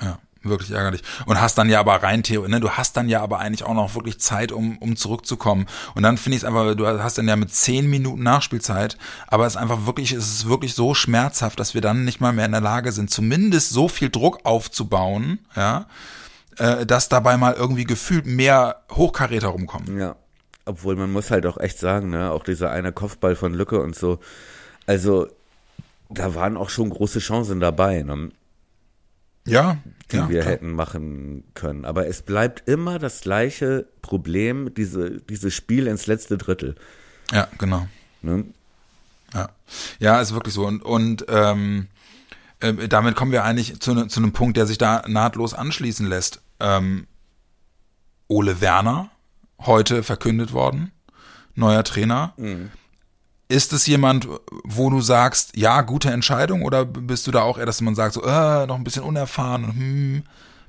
[0.01, 1.01] Ja, wirklich ärgerlich.
[1.25, 3.73] Und hast dann ja aber rein Theo, ne, du hast dann ja aber eigentlich auch
[3.73, 5.65] noch wirklich Zeit, um, um zurückzukommen.
[5.95, 8.97] Und dann finde ich es einfach, du hast dann ja mit zehn Minuten Nachspielzeit,
[9.27, 12.33] aber es ist einfach wirklich, es ist wirklich so schmerzhaft, dass wir dann nicht mal
[12.33, 15.87] mehr in der Lage sind, zumindest so viel Druck aufzubauen, ja,
[16.57, 19.99] äh, dass dabei mal irgendwie gefühlt mehr Hochkaräter rumkommen.
[19.99, 20.15] Ja.
[20.65, 23.95] Obwohl man muss halt auch echt sagen, ne, auch dieser eine Kopfball von Lücke und
[23.95, 24.19] so.
[24.85, 25.27] Also,
[26.09, 28.31] da waren auch schon große Chancen dabei, ne?
[29.45, 29.77] Ja,
[30.11, 30.53] die ja, wir klar.
[30.53, 31.85] hätten machen können.
[31.85, 36.75] Aber es bleibt immer das gleiche Problem, diese, dieses Spiel ins letzte Drittel.
[37.31, 37.87] ja, genau.
[38.21, 38.45] Ne?
[39.33, 39.49] Ja,
[39.99, 40.65] ja, ist wirklich so.
[40.65, 41.87] Und, und ähm,
[42.59, 46.07] äh, damit kommen wir eigentlich zu, ne, zu einem Punkt, der sich da nahtlos anschließen
[46.07, 46.41] lässt.
[46.59, 47.07] Ähm,
[48.27, 49.09] Ole Werner,
[49.61, 50.91] heute verkündet worden,
[51.55, 52.33] neuer Trainer.
[53.49, 54.27] Ist es jemand,
[54.65, 58.13] wo du sagst, ja, gute Entscheidung, oder bist du da auch eher, dass man sagt,
[58.13, 59.67] so, äh, noch ein bisschen unerfahren?
[59.67, 60.23] Hm,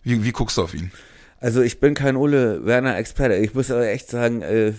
[0.04, 0.92] wie, wie guckst du auf ihn?
[1.40, 3.34] Also ich bin kein Ole Werner Experte.
[3.34, 4.74] Ich muss aber echt sagen, äh,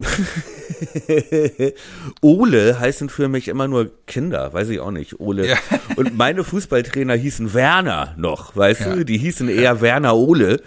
[2.20, 5.20] Ole heißen für mich immer nur Kinder, weiß ich auch nicht.
[5.20, 5.48] Ole.
[5.48, 5.56] Ja.
[5.96, 8.94] Und meine Fußballtrainer hießen Werner noch, weißt Ja.
[8.94, 9.04] du?
[9.04, 10.60] Die hießen eher Werner Ole.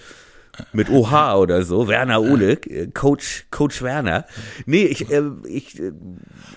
[0.74, 4.26] Mit OH oder so, Werner Ole, äh, Coach, Coach Werner.
[4.66, 5.94] Nee, ich, äh, ich, äh,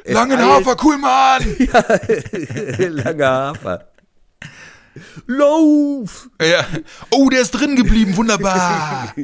[0.03, 1.43] es Langenhafer, cool, Mann!
[2.79, 3.89] Langer Hafer.
[5.29, 6.29] Lauf!
[6.43, 6.66] ja.
[7.11, 9.14] Oh, der ist drin geblieben, wunderbar!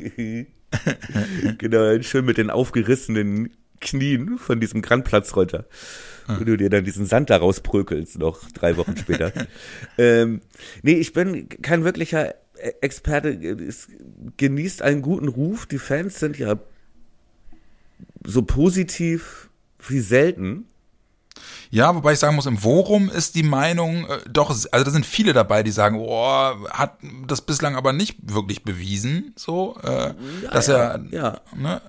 [1.58, 3.50] Genau, schön mit den aufgerissenen
[3.80, 5.66] Knien von diesem Grandplatz runter.
[6.28, 9.32] Und du dir dann diesen Sand da rausprökelst, noch drei Wochen später.
[9.98, 10.42] ähm,
[10.82, 13.30] nee, ich bin kein wirklicher E- Experte.
[13.30, 13.88] Es
[14.36, 15.66] genießt einen guten Ruf.
[15.66, 16.60] Die Fans sind ja
[18.24, 19.48] so positiv
[19.88, 20.66] wie selten.
[21.70, 25.06] Ja, wobei ich sagen muss, im Forum ist die Meinung äh, doch, also da sind
[25.06, 30.14] viele dabei, die sagen, oh, hat das bislang aber nicht wirklich bewiesen, so, äh,
[30.52, 31.40] dass ja, er, ja.
[31.54, 31.80] ne?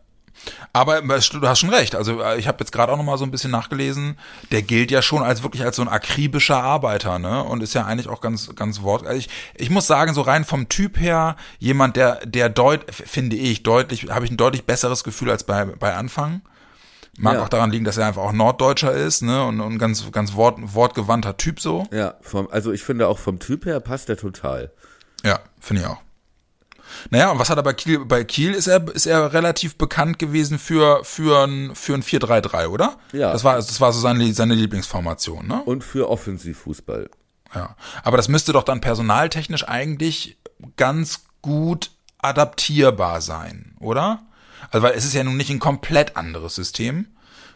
[0.74, 1.96] Aber äh, du hast schon recht.
[1.96, 4.18] Also äh, ich habe jetzt gerade auch noch mal so ein bisschen nachgelesen.
[4.52, 7.44] Der gilt ja schon als wirklich als so ein akribischer Arbeiter, ne?
[7.44, 9.06] Und ist ja eigentlich auch ganz ganz wort.
[9.06, 13.36] Also ich, ich muss sagen, so rein vom Typ her, jemand der der deut finde
[13.36, 16.42] ich deutlich, habe ich ein deutlich besseres Gefühl als bei bei Anfang.
[17.18, 17.44] Mag Ja.
[17.44, 19.44] auch daran liegen, dass er einfach auch Norddeutscher ist, ne?
[19.46, 21.86] Und, und ganz ganz wort, wortgewandter Typ so.
[21.92, 24.72] Ja, vom, also ich finde auch vom Typ her passt er total.
[25.24, 25.98] Ja, finde ich auch.
[27.10, 28.04] Naja, und was hat er bei Kiel?
[28.06, 32.68] Bei Kiel ist er, ist er relativ bekannt gewesen für, für ein, für ein 4-3-3,
[32.68, 32.98] oder?
[33.14, 33.32] Ja.
[33.32, 35.62] Das war, das war so seine, seine Lieblingsformation, ne?
[35.64, 37.10] Und für Offensivfußball.
[37.56, 37.76] Ja.
[38.04, 40.38] Aber das müsste doch dann personaltechnisch eigentlich
[40.78, 44.20] ganz gut adaptierbar sein, oder?
[44.72, 47.08] Also, weil es ist ja nun nicht ein komplett anderes System,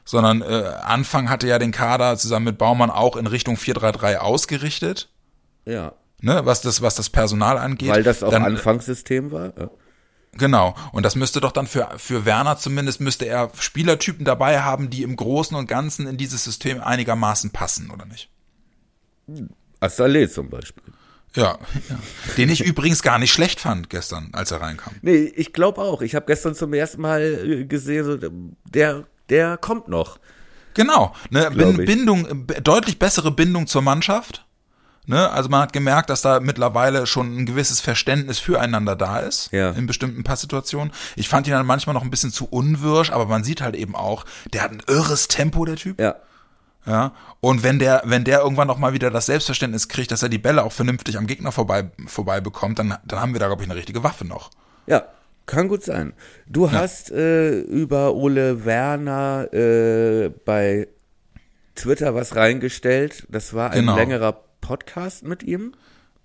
[0.04, 0.46] sondern äh,
[0.84, 5.10] Anfang hatte ja den Kader zusammen mit Baumann auch in Richtung 4-3-3 ausgerichtet,
[5.66, 5.94] Ja.
[6.22, 7.90] ne, was das, was das Personal angeht.
[7.90, 9.54] Weil das auch Dann- Anfangssystem war.
[9.58, 9.70] Ja.
[10.38, 10.76] Genau.
[10.92, 15.02] Und das müsste doch dann für, für Werner zumindest, müsste er Spielertypen dabei haben, die
[15.04, 18.30] im Großen und Ganzen in dieses System einigermaßen passen, oder nicht?
[19.80, 20.84] Assalé zum Beispiel.
[21.36, 21.58] Ja,
[21.90, 22.00] ja.
[22.38, 24.94] Den ich übrigens gar nicht schlecht fand gestern, als er reinkam.
[25.02, 26.02] Nee, ich glaube auch.
[26.02, 28.18] Ich habe gestern zum ersten Mal äh, gesehen, so,
[28.66, 30.18] der, der kommt noch.
[30.74, 31.14] Genau.
[31.30, 31.50] Ne.
[31.52, 34.46] Bindung, deutlich bessere Bindung zur Mannschaft.
[35.08, 39.50] Ne, also man hat gemerkt, dass da mittlerweile schon ein gewisses Verständnis füreinander da ist
[39.52, 39.70] Ja.
[39.70, 40.92] in bestimmten Passsituationen.
[41.16, 43.96] Ich fand ihn dann manchmal noch ein bisschen zu unwirsch, aber man sieht halt eben
[43.96, 46.02] auch, der hat ein irres Tempo, der Typ.
[46.02, 46.16] Ja.
[46.86, 50.30] Ja, und wenn der, wenn der irgendwann noch mal wieder das Selbstverständnis kriegt, dass er
[50.30, 53.64] die Bälle auch vernünftig am Gegner vorbei, vorbei bekommt, dann, dann haben wir da, glaube
[53.64, 54.52] ich, eine richtige Waffe noch.
[54.86, 55.06] Ja,
[55.48, 56.14] kann gut sein.
[56.48, 56.74] Du ja.
[56.74, 60.88] hast äh, über Ole Werner äh, bei
[61.76, 63.26] Twitter was reingestellt.
[63.30, 63.96] Das war ein genau.
[63.96, 65.74] längerer Podcast mit ihm.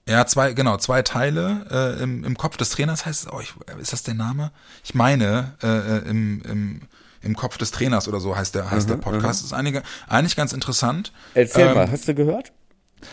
[0.08, 1.66] Ja, zwei, genau, zwei Teile.
[1.70, 4.52] Äh, im, Im Kopf des Trainers heißt es, oh, ich, ist das der Name?
[4.82, 6.80] Ich meine, äh, äh im, im
[7.22, 9.40] im Kopf des Trainers oder so heißt der, heißt mhm, der Podcast.
[9.40, 11.12] Das ist einige, eigentlich ganz interessant.
[11.34, 12.52] Erzähl ähm, mal, hast du gehört?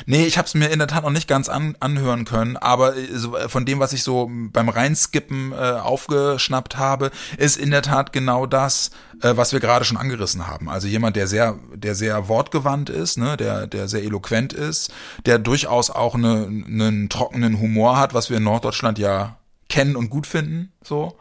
[0.06, 2.96] Nee, ich habe es mir in der Tat noch nicht ganz an, anhören können, aber
[2.96, 8.14] äh, von dem, was ich so beim Reinskippen äh, aufgeschnappt habe, ist in der Tat
[8.14, 8.92] genau das,
[9.22, 10.70] äh, was wir gerade schon angerissen haben.
[10.70, 14.94] Also jemand, der sehr, der sehr wortgewandt ist, ne, der, der sehr eloquent ist,
[15.26, 19.37] der durchaus auch eine, einen trockenen Humor hat, was wir in Norddeutschland ja
[19.70, 21.18] kennen und gut finden, so.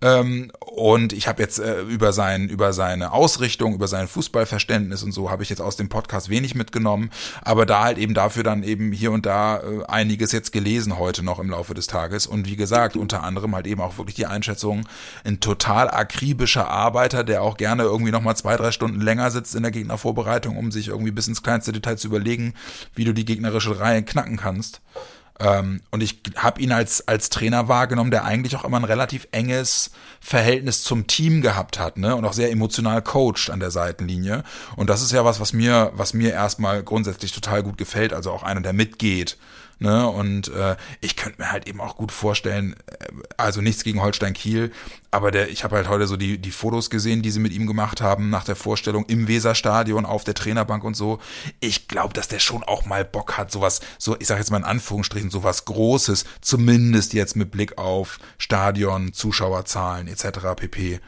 [0.00, 5.12] Ähm, und ich habe jetzt äh, über sein über seine Ausrichtung, über sein Fußballverständnis und
[5.12, 7.10] so habe ich jetzt aus dem Podcast wenig mitgenommen,
[7.42, 11.24] aber da halt eben dafür dann eben hier und da äh, einiges jetzt gelesen heute
[11.24, 14.26] noch im Laufe des Tages und wie gesagt unter anderem halt eben auch wirklich die
[14.26, 14.86] Einschätzung
[15.24, 19.56] ein total akribischer Arbeiter, der auch gerne irgendwie noch mal zwei drei Stunden länger sitzt
[19.56, 22.54] in der Gegnervorbereitung, um sich irgendwie bis ins kleinste Detail zu überlegen,
[22.94, 24.80] wie du die gegnerische Reihe knacken kannst.
[25.40, 29.28] Ähm, und ich habe ihn als, als Trainer wahrgenommen, der eigentlich auch immer ein relativ
[29.30, 32.16] enges Verhältnis zum Team gehabt hat, ne?
[32.16, 34.42] Und auch sehr emotional coacht an der Seitenlinie.
[34.76, 38.12] Und das ist ja was, was mir, was mir erstmal grundsätzlich total gut gefällt.
[38.12, 39.36] Also auch einer, der mitgeht
[39.80, 40.08] Ne?
[40.08, 43.06] Und äh, ich könnte mir halt eben auch gut vorstellen, äh,
[43.36, 44.72] also nichts gegen Holstein Kiel,
[45.10, 47.66] aber der, ich habe halt heute so die, die Fotos gesehen, die sie mit ihm
[47.66, 51.20] gemacht haben nach der Vorstellung im Weserstadion auf der Trainerbank und so.
[51.60, 54.58] Ich glaube, dass der schon auch mal Bock hat, sowas, so, ich sage jetzt mal
[54.58, 60.54] in Anführungsstrichen, sowas Großes, zumindest jetzt mit Blick auf Stadion, Zuschauerzahlen etc.
[60.56, 61.00] pp.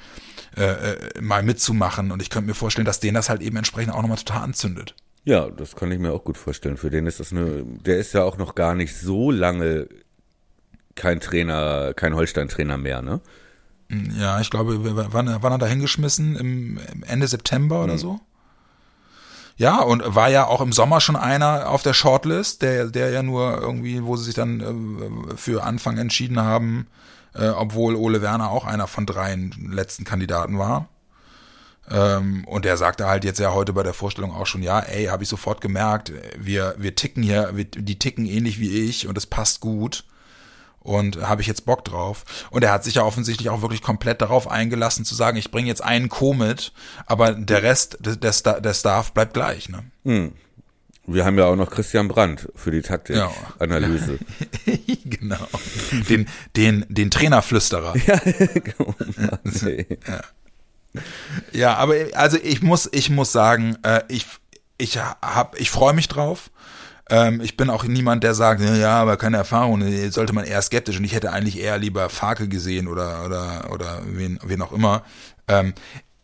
[0.56, 2.10] Äh, äh, mal mitzumachen.
[2.10, 4.94] Und ich könnte mir vorstellen, dass den das halt eben entsprechend auch nochmal total anzündet.
[5.24, 6.76] Ja, das kann ich mir auch gut vorstellen.
[6.76, 9.88] Für den ist das eine, der ist ja auch noch gar nicht so lange
[10.94, 13.20] kein Trainer, kein Holstein-Trainer mehr, ne?
[14.18, 14.78] Ja, ich glaube,
[15.12, 16.36] wann, wann er da hingeschmissen?
[16.36, 17.98] Im, Ende September oder mhm.
[17.98, 18.20] so?
[19.56, 23.22] Ja, und war ja auch im Sommer schon einer auf der Shortlist, der, der ja
[23.22, 24.60] nur irgendwie, wo sie sich dann
[25.32, 26.86] äh, für Anfang entschieden haben,
[27.34, 30.88] äh, obwohl Ole Werner auch einer von dreien letzten Kandidaten war.
[31.90, 35.06] Ähm, und der sagte halt jetzt ja heute bei der Vorstellung auch schon, ja, ey,
[35.06, 39.18] habe ich sofort gemerkt, wir, wir ticken hier, wir, die ticken ähnlich wie ich und
[39.18, 40.04] es passt gut.
[40.82, 42.24] Und habe ich jetzt Bock drauf.
[42.50, 45.68] Und er hat sich ja offensichtlich auch wirklich komplett darauf eingelassen zu sagen, ich bringe
[45.68, 46.72] jetzt einen Co mit,
[47.04, 49.68] aber der Rest des, der Staff bleibt gleich.
[49.68, 49.82] Ne?
[50.04, 50.32] Hm.
[51.06, 54.20] Wir haben ja auch noch Christian Brandt für die Taktikanalyse.
[54.64, 54.74] Ja.
[55.04, 55.48] genau.
[56.08, 57.94] Den, den, den Trainerflüsterer.
[58.06, 58.16] Ja,
[58.54, 58.94] genau.
[60.06, 60.20] ja.
[61.52, 64.26] Ja, aber also ich muss, ich muss sagen, äh, ich,
[64.78, 66.50] ich hab, ich freue mich drauf.
[67.08, 70.96] Ähm, ich bin auch niemand, der sagt, ja, aber keine Erfahrung, sollte man eher skeptisch.
[70.98, 75.02] Und ich hätte eigentlich eher lieber Farke gesehen oder oder oder wen, wen auch immer.
[75.48, 75.74] Ähm,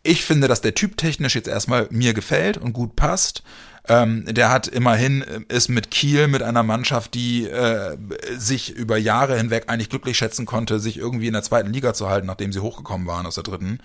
[0.03, 3.43] ich finde, dass der Typ technisch jetzt erstmal mir gefällt und gut passt.
[3.89, 7.97] Ähm, der hat immerhin, äh, ist mit Kiel, mit einer Mannschaft, die äh,
[8.37, 12.09] sich über Jahre hinweg eigentlich glücklich schätzen konnte, sich irgendwie in der zweiten Liga zu
[12.09, 13.79] halten, nachdem sie hochgekommen waren aus der dritten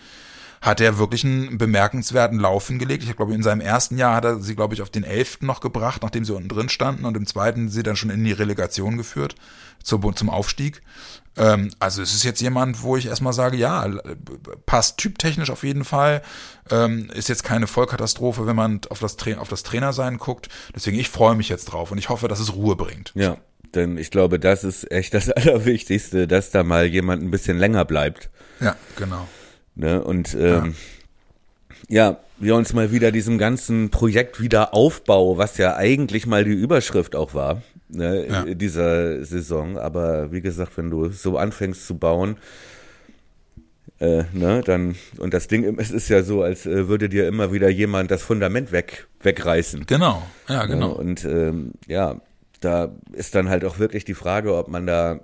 [0.62, 3.02] hat er wirklich einen bemerkenswerten Lauf hingelegt.
[3.02, 5.60] Ich glaube, in seinem ersten Jahr hat er sie, glaube ich, auf den elften noch
[5.60, 8.96] gebracht, nachdem sie unten drin standen und im zweiten sie dann schon in die Relegation
[8.96, 9.34] geführt,
[9.82, 10.80] zum, zum Aufstieg.
[11.36, 13.90] Ähm, also es ist jetzt jemand, wo ich erstmal sage, ja,
[14.64, 16.22] passt typtechnisch auf jeden Fall,
[16.70, 20.48] ähm, ist jetzt keine Vollkatastrophe, wenn man auf das, Tra auf das Trainersein guckt.
[20.76, 23.10] Deswegen, ich freue mich jetzt drauf und ich hoffe, dass es Ruhe bringt.
[23.16, 23.36] Ja,
[23.74, 27.84] denn ich glaube, das ist echt das Allerwichtigste, dass da mal jemand ein bisschen länger
[27.84, 28.30] bleibt.
[28.60, 29.26] Ja, genau.
[29.74, 30.02] Ne?
[30.02, 30.74] Und ähm,
[31.88, 32.10] ja.
[32.10, 36.52] ja, wir uns mal wieder diesem ganzen Projekt wieder Aufbau, was ja eigentlich mal die
[36.52, 38.54] Überschrift auch war, ne, ja.
[38.54, 39.78] dieser Saison.
[39.78, 42.36] Aber wie gesagt, wenn du so anfängst zu bauen,
[44.00, 47.52] äh, ne, dann, und das Ding, es ist ja so, als äh, würde dir immer
[47.52, 49.86] wieder jemand das Fundament weg, wegreißen.
[49.86, 50.88] Genau, ja, genau.
[50.88, 50.94] Ne?
[50.94, 52.20] Und ähm, ja,
[52.60, 55.20] da ist dann halt auch wirklich die Frage, ob man da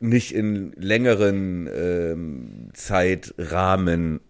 [0.00, 4.20] nicht in längeren ähm, Zeitrahmen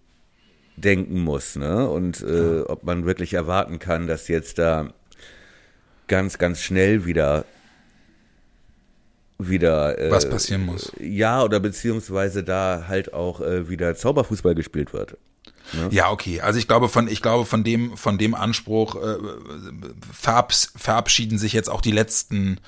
[0.77, 1.89] denken muss, ne?
[1.89, 4.93] Und äh, ob man wirklich erwarten kann, dass jetzt da
[6.07, 7.45] ganz, ganz schnell wieder
[9.39, 10.93] wieder äh, was passieren muss.
[10.99, 15.19] Ja, oder beziehungsweise da halt auch äh, wieder Zauberfußball gespielt wird.
[15.73, 15.89] Ne?
[15.91, 16.41] Ja, okay.
[16.41, 19.17] Also ich glaube von ich glaube von dem von dem Anspruch äh,
[20.12, 22.59] verabs verabschieden sich jetzt auch die letzten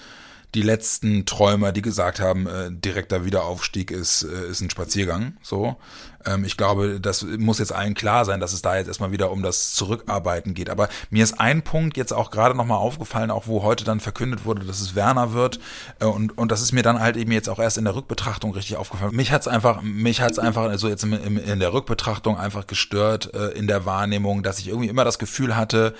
[0.55, 5.37] die letzten Träumer, die gesagt haben, äh, direkter Wiederaufstieg ist, äh, ist ein Spaziergang.
[5.43, 5.77] So.
[6.25, 9.31] Ähm, ich glaube, das muss jetzt allen klar sein, dass es da jetzt erstmal wieder
[9.31, 10.71] um das Zurückarbeiten geht.
[10.71, 14.47] Aber mir ist ein Punkt jetzt auch gerade nochmal aufgefallen, auch wo heute dann verkündet
[14.47, 15.61] wurde, dass es Werner wird.
[16.01, 18.53] Äh, und, und das ist mir dann halt eben jetzt auch erst in der Rückbetrachtung
[18.53, 19.15] richtig aufgefallen.
[19.15, 23.35] Mich hat's einfach, mich hat's einfach so also jetzt in, in der Rückbetrachtung einfach gestört
[23.35, 25.95] äh, in der Wahrnehmung, dass ich irgendwie immer das Gefühl hatte,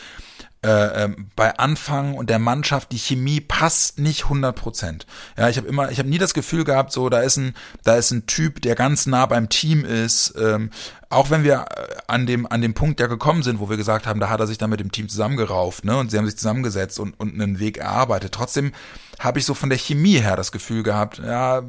[0.65, 5.07] äh, ähm, bei Anfang und der Mannschaft die Chemie passt nicht 100 Prozent.
[5.37, 7.55] Ja, ich habe immer, ich habe nie das Gefühl gehabt, so da ist ein,
[7.85, 10.35] da ist ein Typ, der ganz nah beim Team ist.
[10.37, 10.71] Ähm,
[11.11, 14.07] auch wenn wir äh, an dem an dem Punkt ja gekommen sind, wo wir gesagt
[14.07, 16.37] haben, da hat er sich dann mit dem Team zusammengerauft, ne, und sie haben sich
[16.37, 18.33] zusammengesetzt und und einen Weg erarbeitet.
[18.33, 18.73] Trotzdem
[19.21, 21.63] habe ich so von der Chemie her das Gefühl gehabt, ja,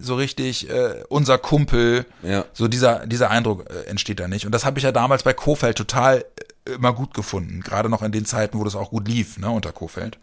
[0.00, 2.46] so richtig äh, unser Kumpel, ja.
[2.52, 4.46] so dieser dieser Eindruck äh, entsteht da nicht.
[4.46, 6.24] Und das habe ich ja damals bei Kofeld total
[6.64, 7.60] immer gut gefunden.
[7.60, 10.18] Gerade noch in den Zeiten, wo das auch gut lief, ne, unter Kofeld.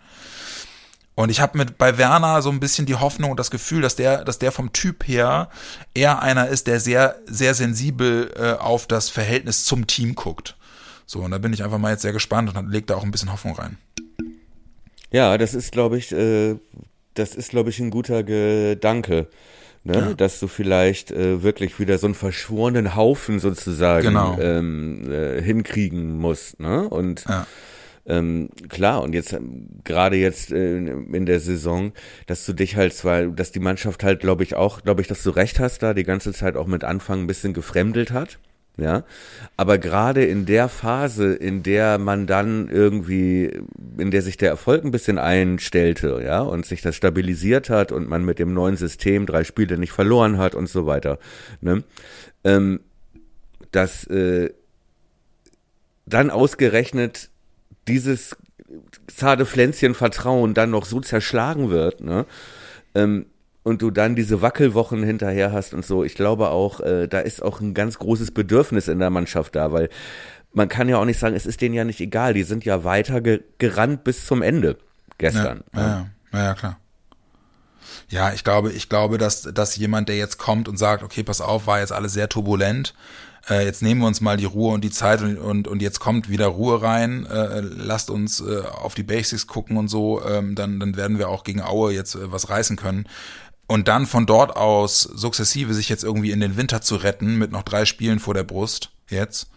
[1.14, 3.96] Und ich habe mit bei Werner so ein bisschen die Hoffnung und das Gefühl, dass
[3.96, 5.50] der, dass der vom Typ her
[5.94, 10.56] eher einer ist, der sehr, sehr sensibel äh, auf das Verhältnis zum Team guckt.
[11.06, 13.12] So, und da bin ich einfach mal jetzt sehr gespannt und leg da auch ein
[13.12, 13.78] bisschen Hoffnung rein.
[15.12, 16.56] Ja, das ist, glaube ich, äh,
[17.16, 19.28] das ist, glaube ich, ein guter Gedanke
[19.84, 19.94] ne?
[19.94, 20.14] Ja.
[20.14, 24.38] dass du vielleicht äh, wirklich wieder so einen verschworenen Haufen sozusagen genau.
[24.40, 26.60] ähm, äh, hinkriegen musst.
[26.60, 26.88] Ne?
[26.88, 27.48] Und ja.
[28.04, 31.92] Ähm, klar, und jetzt ähm, gerade jetzt äh, in der Saison,
[32.26, 35.22] dass du dich halt zwar, dass die Mannschaft halt, glaube ich, auch, glaube ich, dass
[35.22, 38.40] du recht hast, da die ganze Zeit auch mit Anfang ein bisschen gefremdelt hat
[38.82, 39.04] ja.
[39.58, 43.62] Aber gerade in der Phase, in der man dann irgendwie,
[43.98, 48.10] in der sich der Erfolg ein bisschen einstellte, ja, und sich das stabilisiert hat und
[48.10, 51.20] man mit dem neuen System drei Spiele nicht verloren hat und so weiter,
[51.62, 51.84] ne,
[52.44, 52.82] ähm,
[53.72, 54.50] dass äh,
[56.06, 57.30] dann ausgerechnet
[57.88, 58.36] dieses
[59.08, 62.26] zarte Pflänzchen Vertrauen dann noch so zerschlagen wird, ne,
[62.96, 63.26] ähm,
[63.64, 67.43] und du dann diese Wackelwochen hinterher hast und so, ich glaube auch, äh, da ist
[67.43, 69.89] auch ein ganz großes Bedürfnis in der Mannschaft da, weil
[70.53, 72.84] man kann ja auch nicht sagen, es ist denen ja nicht egal, die sind ja
[72.84, 74.78] weiter ge gerannt bis zum Ende
[75.18, 75.64] gestern.
[75.74, 76.78] Ja, ja, ja, ja, klar.
[78.09, 81.39] Ja, ich glaube, ich glaube, dass, dass jemand, der jetzt kommt und sagt, okay, pass
[81.39, 82.93] auf, war jetzt alles sehr turbulent,
[83.49, 85.99] äh, jetzt nehmen wir uns mal die Ruhe und die Zeit und, und, und jetzt
[85.99, 90.55] kommt wieder Ruhe rein, äh, lasst uns äh, auf die Basics gucken und so, ähm,
[90.55, 93.07] dann, dann werden wir auch gegen Aue jetzt äh, was reißen können
[93.72, 97.53] und dann von dort aus sukzessive sich jetzt irgendwie in den Winter zu retten mit
[97.53, 99.49] noch drei Spielen vor der Brust jetzt,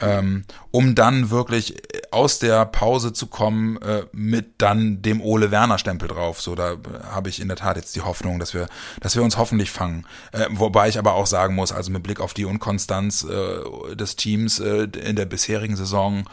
[0.00, 0.42] ähm,
[0.72, 1.76] um dann wirklich
[2.10, 6.40] aus der Pause zu kommen äh, mit dann dem Ole Werner Stempel drauf.
[6.40, 6.74] So, da
[7.08, 8.66] habe ich in der Tat jetzt die Hoffnung, dass wir,
[9.00, 10.06] dass wir uns hoffentlich fangen.
[10.32, 14.16] Äh, wobei ich aber auch sagen muss, also mit Blick auf die Unkonstanz äh, des
[14.16, 16.24] Teams äh, in der bisherigen Saison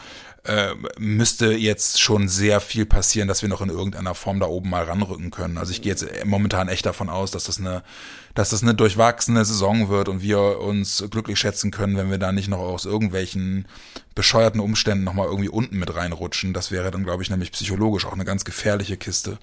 [0.45, 4.69] äh, müsste jetzt schon sehr viel passieren, dass wir noch in irgendeiner Form da oben
[4.69, 5.57] mal ranrücken können.
[5.57, 7.83] Also ich gehe jetzt momentan echt davon aus, dass das eine,
[8.35, 12.31] dass das eine durchwachsene Saison wird und wir uns glücklich schätzen können, wenn wir da
[12.31, 13.65] nicht noch aus irgendwelchen
[14.15, 16.51] bescheuerten Umständen nochmal irgendwie unten mit reinrutschen.
[16.51, 19.37] Das wäre dann, glaube ich, nämlich psychologisch auch eine ganz gefährliche Kiste.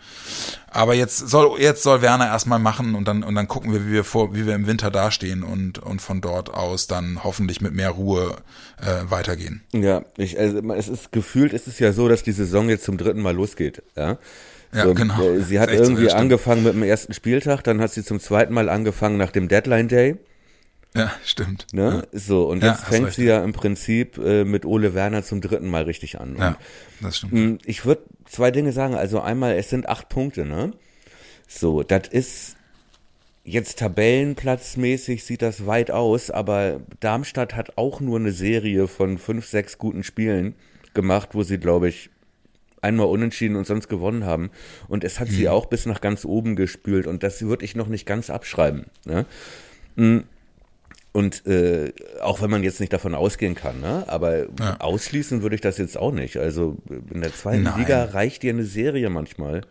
[0.70, 3.92] Aber jetzt soll, jetzt soll Werner erstmal machen und dann, und dann gucken wir, wie
[3.92, 7.72] wir vor, wie wir im Winter dastehen und, und von dort aus dann hoffentlich mit
[7.72, 8.36] mehr Ruhe
[8.80, 9.62] äh, weitergehen.
[9.72, 12.98] Ja, ich, also es ist gefühlt, ist es ja so, dass die Saison jetzt zum
[12.98, 14.18] dritten Mal losgeht, ja.
[14.72, 15.38] Ja, so, genau.
[15.38, 18.68] Sie hat irgendwie so, angefangen mit dem ersten Spieltag, dann hat sie zum zweiten Mal
[18.68, 20.16] angefangen nach dem Deadline Day.
[20.94, 21.66] Ja, stimmt.
[21.72, 22.06] Ne?
[22.10, 22.18] Ja.
[22.18, 25.68] So, und jetzt ja, fängt sie ja im Prinzip äh, mit Ole Werner zum dritten
[25.68, 26.30] Mal richtig an.
[26.30, 26.56] Und, ja,
[27.00, 27.32] das stimmt.
[27.32, 28.94] Mh, ich würde zwei Dinge sagen.
[28.94, 30.72] Also einmal, es sind acht Punkte, ne?
[31.46, 32.56] So, das ist
[33.44, 39.46] jetzt tabellenplatzmäßig sieht das weit aus, aber Darmstadt hat auch nur eine Serie von fünf,
[39.46, 40.54] sechs guten Spielen
[40.94, 42.10] gemacht, wo sie, glaube ich,
[42.86, 44.50] einmal unentschieden und sonst gewonnen haben.
[44.88, 45.34] Und es hat hm.
[45.34, 48.86] sie auch bis nach ganz oben gespült und das würde ich noch nicht ganz abschreiben.
[49.04, 49.26] Ne?
[49.96, 50.24] Hm.
[51.12, 54.04] Und äh, auch wenn man jetzt nicht davon ausgehen kann, ne?
[54.06, 54.76] aber ja.
[54.80, 56.36] ausschließen würde ich das jetzt auch nicht.
[56.36, 56.76] Also
[57.10, 57.78] in der zweiten Nein.
[57.78, 59.62] Liga reicht dir eine Serie manchmal.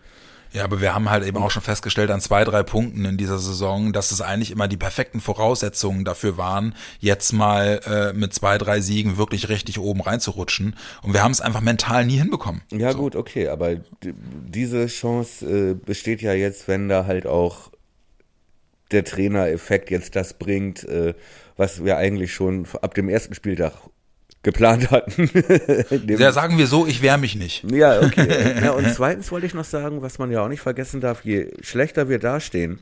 [0.55, 3.39] Ja, aber wir haben halt eben auch schon festgestellt an zwei, drei Punkten in dieser
[3.39, 8.57] Saison, dass es eigentlich immer die perfekten Voraussetzungen dafür waren, jetzt mal äh, mit zwei,
[8.57, 10.77] drei Siegen wirklich richtig oben reinzurutschen.
[11.01, 12.61] Und wir haben es einfach mental nie hinbekommen.
[12.71, 12.99] Ja so.
[12.99, 17.71] gut, okay, aber diese Chance äh, besteht ja jetzt, wenn da halt auch
[18.91, 21.15] der Trainereffekt jetzt das bringt, äh,
[21.57, 23.73] was wir eigentlich schon ab dem ersten Spieltag
[24.45, 25.29] geplant hatten.
[26.07, 27.69] ja, sagen wir so, ich wehre mich nicht.
[27.69, 28.55] Ja, okay.
[28.63, 31.51] ja, und zweitens wollte ich noch sagen, was man ja auch nicht vergessen darf, je
[31.61, 32.79] schlechter wir dastehen,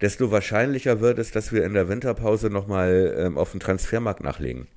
[0.00, 4.68] desto wahrscheinlicher wird es, dass wir in der Winterpause nochmal ähm, auf den Transfermarkt nachlegen.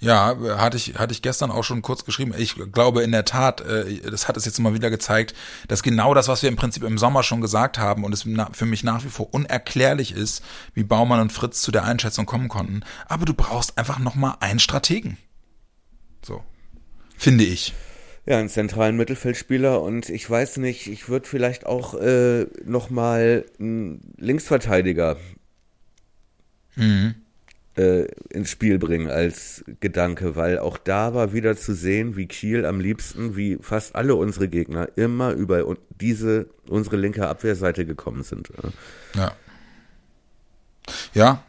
[0.00, 2.32] Ja, hatte ich, hatte ich gestern auch schon kurz geschrieben.
[2.36, 5.34] Ich glaube in der Tat, äh, das hat es jetzt mal wieder gezeigt,
[5.68, 8.66] dass genau das, was wir im Prinzip im Sommer schon gesagt haben und es für
[8.66, 10.42] mich nach wie vor unerklärlich ist,
[10.72, 12.80] wie Baumann und Fritz zu der Einschätzung kommen konnten.
[13.08, 15.18] Aber du brauchst einfach nochmal einen Strategen.
[16.24, 16.42] So.
[17.18, 17.74] Finde ich.
[18.24, 24.14] Ja, einen zentralen Mittelfeldspieler und ich weiß nicht, ich würde vielleicht auch äh, nochmal einen
[24.16, 25.18] Linksverteidiger
[26.76, 27.16] mhm
[27.76, 32.66] äh, ins Spiel bringen als Gedanke, weil auch da war wieder zu sehen, wie Kiel
[32.66, 38.50] am liebsten, wie fast alle unsere Gegner, immer über diese, unsere linke Abwehrseite gekommen sind.
[39.14, 39.32] Ja.
[41.14, 41.42] Ja,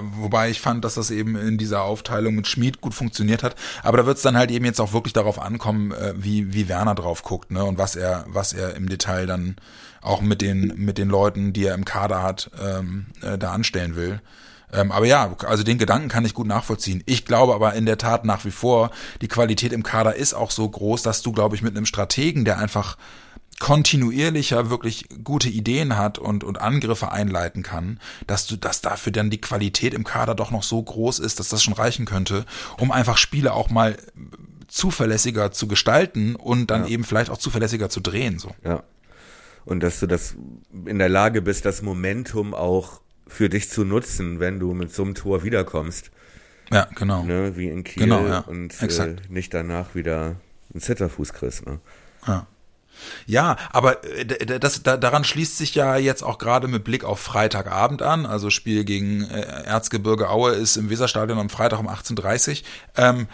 [0.00, 3.56] Wobei ich fand, dass das eben in dieser Aufteilung mit Schmied gut funktioniert hat.
[3.82, 6.68] Aber da wird es dann halt eben jetzt auch wirklich darauf ankommen, äh, wie, wie
[6.68, 7.64] Werner drauf guckt, ne?
[7.64, 9.56] Und was er, was er im Detail dann
[10.00, 13.96] auch mit den, mit den Leuten, die er im Kader hat, ähm, äh, da anstellen
[13.96, 14.20] will.
[14.72, 17.02] Ähm, aber ja, also den Gedanken kann ich gut nachvollziehen.
[17.06, 20.50] Ich glaube aber in der Tat nach wie vor, die Qualität im Kader ist auch
[20.50, 22.96] so groß, dass du, glaube ich, mit einem Strategen, der einfach
[23.60, 29.30] kontinuierlicher wirklich gute Ideen hat und, und Angriffe einleiten kann, dass du, dass dafür dann
[29.30, 32.44] die Qualität im Kader doch noch so groß ist, dass das schon reichen könnte,
[32.78, 33.96] um einfach Spiele auch mal
[34.66, 36.90] zuverlässiger zu gestalten und dann ja.
[36.90, 38.52] eben vielleicht auch zuverlässiger zu drehen, so.
[38.64, 38.82] Ja.
[39.64, 40.34] Und dass du das
[40.86, 43.00] in der Lage bist, das Momentum auch
[43.32, 46.10] für dich zu nutzen, wenn du mit so einem Tor wiederkommst.
[46.70, 47.22] Ja, genau.
[47.22, 48.40] Ne, wie in Kiel genau, ja.
[48.40, 50.36] und äh, nicht danach wieder
[50.72, 51.66] einen Zitterfuß kriegst.
[51.66, 51.80] Ne?
[52.26, 52.46] Ja.
[53.26, 57.20] Ja, aber äh, das, da, daran schließt sich ja jetzt auch gerade mit Blick auf
[57.20, 58.26] Freitagabend an.
[58.26, 62.68] Also Spiel gegen äh, Erzgebirge Aue ist im Weserstadion am Freitag um 18.30 Uhr.
[62.96, 63.28] Ähm,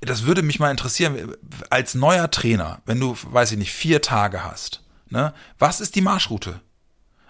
[0.00, 1.34] das würde mich mal interessieren,
[1.70, 6.02] als neuer Trainer, wenn du, weiß ich nicht, vier Tage hast, ne, was ist die
[6.02, 6.60] Marschroute?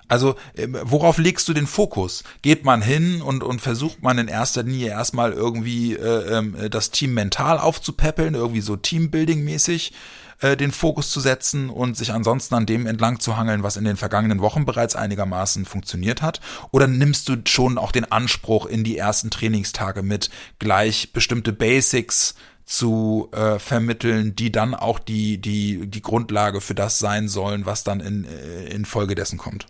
[0.09, 2.25] Also ähm, worauf legst du den Fokus?
[2.43, 6.91] Geht man hin und, und versucht man in erster Linie erstmal irgendwie äh, äh, das
[6.91, 9.93] Team mental aufzupäppeln, irgendwie so Teambuilding-mäßig
[10.41, 13.85] äh, den Fokus zu setzen und sich ansonsten an dem entlang zu hangeln, was in
[13.85, 16.41] den vergangenen Wochen bereits einigermaßen funktioniert hat?
[16.71, 22.35] Oder nimmst du schon auch den Anspruch in die ersten Trainingstage mit, gleich bestimmte Basics
[22.67, 27.85] zu äh, vermitteln, die dann auch die, die, die Grundlage für das sein sollen, was
[27.85, 29.67] dann in, äh, in Folge dessen kommt?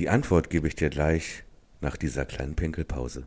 [0.00, 1.44] Die Antwort gebe ich dir gleich
[1.82, 3.26] nach dieser kleinen Pinkelpause.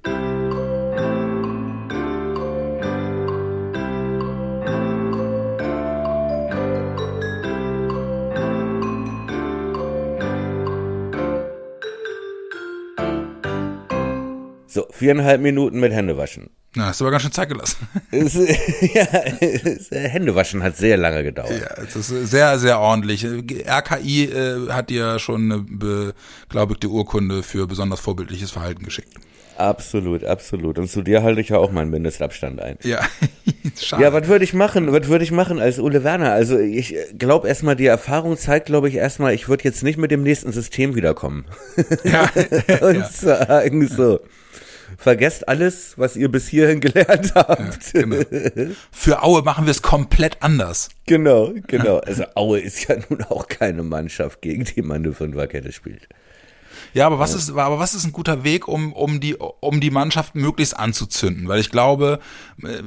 [14.65, 16.49] So, viereinhalb Minuten mit Händewaschen.
[16.75, 17.87] Na, hast du aber ganz schön Zeit gelassen.
[18.11, 19.05] Es, ja,
[19.39, 21.51] es, äh, Händewaschen hat sehr lange gedauert.
[21.51, 23.25] Ja, es ist sehr, sehr ordentlich.
[23.25, 25.59] RKI äh, hat dir schon eine
[26.47, 29.13] beglaubigte Urkunde für besonders vorbildliches Verhalten geschickt.
[29.57, 30.79] Absolut, absolut.
[30.79, 32.77] Und zu dir halte ich ja auch meinen Mindestabstand ein.
[32.83, 33.01] Ja,
[33.79, 34.03] schade.
[34.03, 34.91] Ja, was würde ich machen?
[34.91, 36.31] Was würde ich machen als Ole Werner?
[36.31, 40.09] Also ich glaube erstmal, die Erfahrung zeigt, glaube ich, erstmal, ich würde jetzt nicht mit
[40.09, 41.45] dem nächsten System wiederkommen.
[42.03, 42.29] Ja.
[42.81, 43.09] Und ja.
[43.09, 44.19] sagen so
[44.97, 47.93] vergesst alles, was ihr bis hierhin gelernt habt.
[47.93, 48.73] Ja, genau.
[48.91, 50.89] Für Aue machen wir es komplett anders.
[51.05, 51.97] Genau, genau.
[51.99, 56.07] Also Aue ist ja nun auch keine Mannschaft, gegen die man eine Fünferkette spielt.
[56.93, 59.91] Ja, aber was ist, aber was ist ein guter Weg, um, um die, um die
[59.91, 61.47] Mannschaft möglichst anzuzünden?
[61.47, 62.19] Weil ich glaube,
[62.63, 62.81] äh,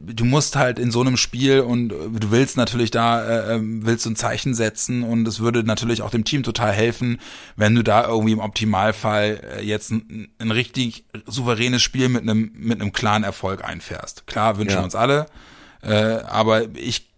[0.00, 4.06] du musst halt in so einem Spiel und du willst natürlich da, äh, ähm, willst
[4.06, 7.20] du ein Zeichen setzen und es würde natürlich auch dem Team total helfen,
[7.56, 12.52] wenn du da irgendwie im Optimalfall äh, jetzt ein, ein richtig souveränes Spiel mit einem,
[12.54, 14.26] mit einem klaren Erfolg einfährst.
[14.26, 14.84] Klar, wünschen ja.
[14.84, 15.26] uns alle.
[15.82, 15.94] Äh,
[16.26, 17.11] aber ich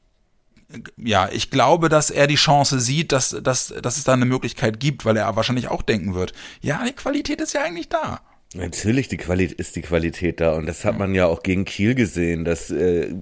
[0.97, 4.81] ja, ich glaube, dass er die Chance sieht, dass, dass, dass es da eine Möglichkeit
[4.81, 8.21] gibt, weil er wahrscheinlich auch denken wird, ja, die Qualität ist ja eigentlich da.
[8.55, 11.95] Natürlich die Qualität ist die Qualität da und das hat man ja auch gegen Kiel
[11.95, 13.13] gesehen, dass äh,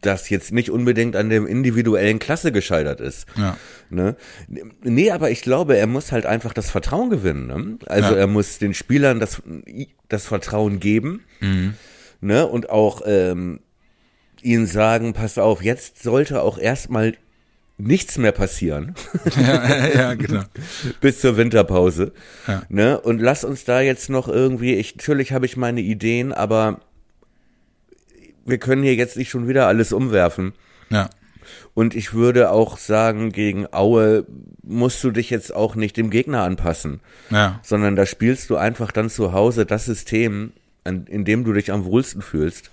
[0.00, 3.26] das jetzt nicht unbedingt an dem individuellen Klasse gescheitert ist.
[3.36, 3.56] Ja.
[3.90, 4.16] Ne?
[4.82, 7.46] Nee, aber ich glaube, er muss halt einfach das Vertrauen gewinnen.
[7.46, 7.78] Ne?
[7.86, 8.20] Also ja.
[8.20, 9.42] er muss den Spielern das,
[10.08, 11.74] das Vertrauen geben mhm.
[12.20, 12.46] ne?
[12.46, 13.60] und auch ähm,
[14.42, 17.14] ihnen sagen, pass auf, jetzt sollte auch erstmal
[17.78, 18.94] nichts mehr passieren.
[19.36, 20.42] Ja, ja, genau.
[21.00, 22.12] Bis zur Winterpause.
[22.46, 22.62] Ja.
[22.68, 23.00] Ne?
[23.00, 26.80] Und lass uns da jetzt noch irgendwie, ich, natürlich habe ich meine Ideen, aber
[28.44, 30.54] wir können hier jetzt nicht schon wieder alles umwerfen.
[30.90, 31.10] Ja.
[31.74, 34.26] Und ich würde auch sagen, gegen Aue
[34.62, 37.00] musst du dich jetzt auch nicht dem Gegner anpassen.
[37.30, 37.60] Ja.
[37.62, 40.52] Sondern da spielst du einfach dann zu Hause das System,
[40.84, 42.70] in dem du dich am wohlsten fühlst.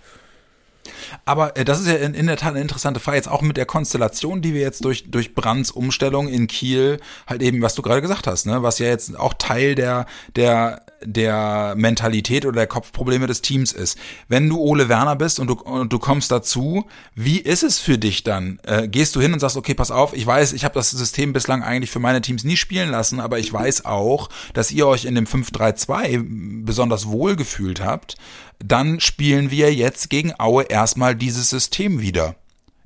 [1.26, 3.58] Aber äh, das ist ja in, in, der Tat eine interessante Frage, jetzt auch mit
[3.58, 7.82] der Konstellation, die wir jetzt durch, durch Brands Umstellung in Kiel halt eben, was du
[7.82, 10.06] gerade gesagt hast, ne, was ja jetzt auch Teil der,
[10.36, 13.98] der, der Mentalität oder der Kopfprobleme des Teams ist.
[14.28, 17.98] Wenn du Ole Werner bist und du, und du kommst dazu, wie ist es für
[17.98, 18.60] dich dann?
[18.64, 21.34] Äh, gehst du hin und sagst, okay, pass auf, ich weiß, ich habe das System
[21.34, 25.06] bislang eigentlich für meine Teams nie spielen lassen, aber ich weiß auch, dass ihr euch
[25.06, 28.16] in dem 5-3-2 besonders wohl gefühlt habt
[28.60, 32.36] dann spielen wir jetzt gegen Aue erstmal dieses System wieder.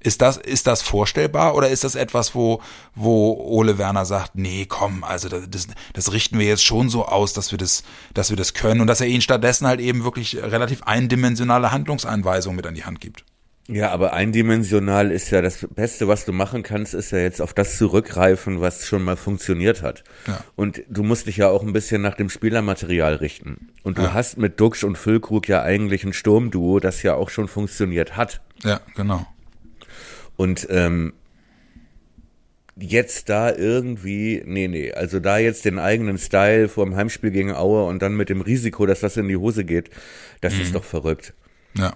[0.02, 2.62] Ist das, ist das vorstellbar oder ist das etwas, wo,
[2.96, 7.34] wo Ole Werner sagt, nee, komm, also das, das richten wir jetzt schon so aus,
[7.34, 10.38] dass wir das, dass wir das können und dass er ihnen stattdessen halt eben wirklich
[10.38, 13.26] relativ eindimensionale Handlungseinweisungen mit an die Hand gibt?
[13.72, 17.54] Ja, aber eindimensional ist ja das Beste, was du machen kannst, ist ja jetzt auf
[17.54, 20.04] das zurückgreifen, was schon mal funktioniert hat.
[20.26, 20.44] Ja.
[20.56, 23.70] Und du musst dich ja auch ein bisschen nach dem Spielermaterial richten.
[23.84, 24.14] Und du ja.
[24.14, 28.42] hast mit Duxch und Füllkrug ja eigentlich ein Sturmduo, das ja auch schon funktioniert hat.
[28.64, 29.28] Ja, genau.
[30.36, 31.14] Und ähm,
[32.76, 37.54] jetzt da irgendwie, nee, nee, also da jetzt den eigenen Style vor dem Heimspiel gegen
[37.54, 39.92] Aue und dann mit dem Risiko, dass das in die Hose geht,
[40.42, 40.62] das mhm.
[40.62, 41.36] ist doch verrückt.
[41.76, 41.96] Ja.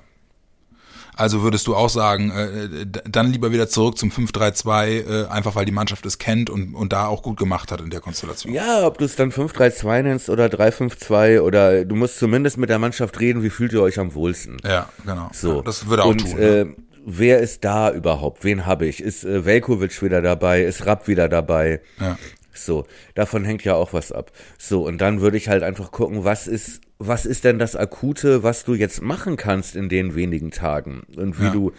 [1.15, 5.65] Also würdest du auch sagen, äh, dann lieber wieder zurück zum 5-3-2, äh, einfach weil
[5.65, 8.53] die Mannschaft es kennt und, und da auch gut gemacht hat in der Konstellation.
[8.53, 12.79] Ja, ob du es dann 5-3-2 nennst oder 3-5-2 oder du musst zumindest mit der
[12.79, 14.57] Mannschaft reden, wie fühlt ihr euch am wohlsten.
[14.63, 15.29] Ja, genau.
[15.33, 15.61] So.
[15.61, 16.35] das würde auch und, tun.
[16.35, 16.41] Ne?
[16.41, 16.65] Äh,
[17.05, 18.43] wer ist da überhaupt?
[18.43, 19.01] Wen habe ich?
[19.01, 20.63] Ist äh, Velkovic wieder dabei?
[20.63, 21.81] Ist Rapp wieder dabei?
[21.99, 22.17] Ja.
[22.53, 22.85] So,
[23.15, 24.31] davon hängt ja auch was ab.
[24.57, 28.43] So, und dann würde ich halt einfach gucken, was ist, was ist denn das Akute,
[28.43, 31.51] was du jetzt machen kannst in den wenigen Tagen und wie ja.
[31.51, 31.71] du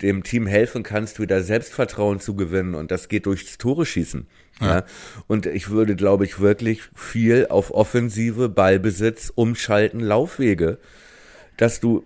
[0.00, 4.26] dem Team helfen kannst, wieder Selbstvertrauen zu gewinnen und das geht durchs Tore schießen.
[4.60, 4.66] Ja.
[4.66, 4.84] ja.
[5.26, 10.78] Und ich würde, glaube ich, wirklich viel auf Offensive, Ballbesitz, Umschalten, Laufwege,
[11.56, 12.04] dass du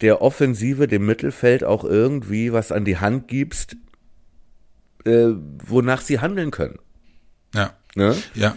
[0.00, 3.76] der Offensive, dem Mittelfeld auch irgendwie was an die Hand gibst,
[5.04, 5.28] äh,
[5.64, 6.78] wonach sie handeln können.
[7.54, 7.76] Ja.
[7.94, 8.16] Ne?
[8.34, 8.56] Ja.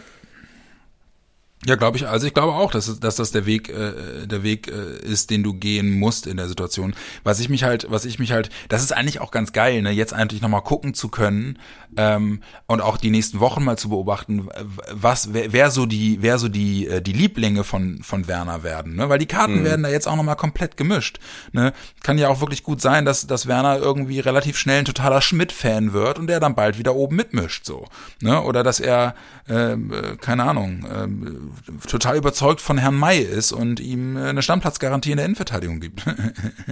[1.66, 2.08] Ja, glaube ich.
[2.08, 5.42] Also ich glaube auch, dass, dass das der Weg, äh, der Weg äh, ist, den
[5.42, 6.94] du gehen musst in der Situation.
[7.24, 9.90] Was ich mich halt, was ich mich halt, das ist eigentlich auch ganz geil, ne,
[9.90, 11.58] jetzt eigentlich nochmal gucken zu können
[11.98, 14.48] ähm, und auch die nächsten Wochen mal zu beobachten,
[14.92, 18.96] was, wer, wer so die, wer so die, äh, die Lieblinge von von Werner werden,
[18.96, 19.10] ne?
[19.10, 19.64] Weil die Karten mhm.
[19.64, 21.20] werden da jetzt auch nochmal komplett gemischt.
[21.52, 21.74] Ne?
[22.04, 25.94] Kann ja auch wirklich gut sein, dass dass Werner irgendwie relativ schnell ein totaler Schmidt-Fan
[25.94, 27.88] wird und der dann bald wieder oben mitmischt, so,
[28.22, 28.42] ne?
[28.44, 29.16] Oder dass er,
[29.50, 30.86] ähm, äh, keine Ahnung.
[30.86, 31.55] Äh,
[31.88, 36.06] total überzeugt von Herrn May ist und ihm eine Stammplatzgarantie in der Innenverteidigung gibt.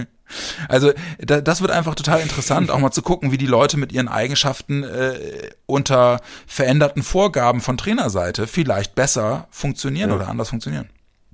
[0.68, 3.92] also da, das wird einfach total interessant, auch mal zu gucken, wie die Leute mit
[3.92, 10.16] ihren Eigenschaften äh, unter veränderten Vorgaben von Trainerseite vielleicht besser funktionieren ja.
[10.16, 10.88] oder anders funktionieren.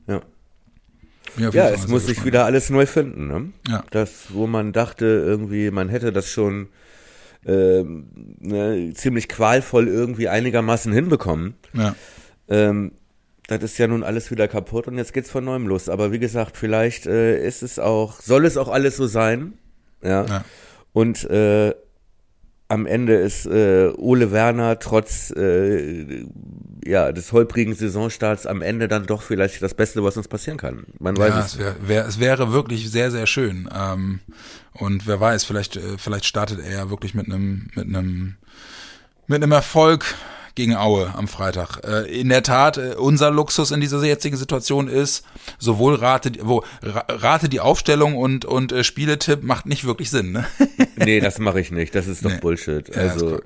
[0.06, 0.20] Ja.
[1.36, 3.28] Ja, es muss sich wieder alles neu finden.
[3.28, 3.52] Ne?
[3.68, 3.84] Ja.
[3.90, 6.68] Das, wo man dachte, irgendwie, man hätte das schon
[7.46, 8.08] ähm,
[8.40, 11.54] ne, ziemlich qualvoll irgendwie einigermaßen hinbekommen.
[11.72, 11.94] Ja.
[12.48, 12.92] Ähm,
[13.58, 15.88] das ist ja nun alles wieder kaputt und jetzt geht's von neuem los.
[15.88, 19.54] Aber wie gesagt, vielleicht äh, ist es auch, soll es auch alles so sein.
[20.02, 20.24] Ja.
[20.24, 20.44] ja.
[20.92, 21.74] Und äh,
[22.70, 26.24] am Ende ist äh, Ole Werner trotz äh,
[26.84, 30.84] ja, des holprigen Saisonstarts am Ende dann doch vielleicht das Beste, was uns passieren kann.
[30.98, 31.58] Man weiß ja, es.
[31.58, 33.68] Wär, wär, es wäre wirklich sehr, sehr schön.
[33.74, 34.20] Ähm,
[34.72, 38.36] und wer weiß, vielleicht, äh, vielleicht startet er ja wirklich mit einem, mit einem,
[39.26, 40.14] mit einem Erfolg
[40.54, 41.80] gegen Aue am Freitag.
[41.84, 45.24] Äh, in der Tat, äh, unser Luxus in dieser jetzigen Situation ist,
[45.58, 50.32] sowohl Rate, wo, Rate die Aufstellung und, und äh, Spieletipp macht nicht wirklich Sinn.
[50.32, 50.44] Ne?
[50.96, 51.94] nee, das mache ich nicht.
[51.94, 52.38] Das ist doch nee.
[52.40, 52.96] Bullshit.
[52.96, 53.36] Also.
[53.36, 53.38] Ja,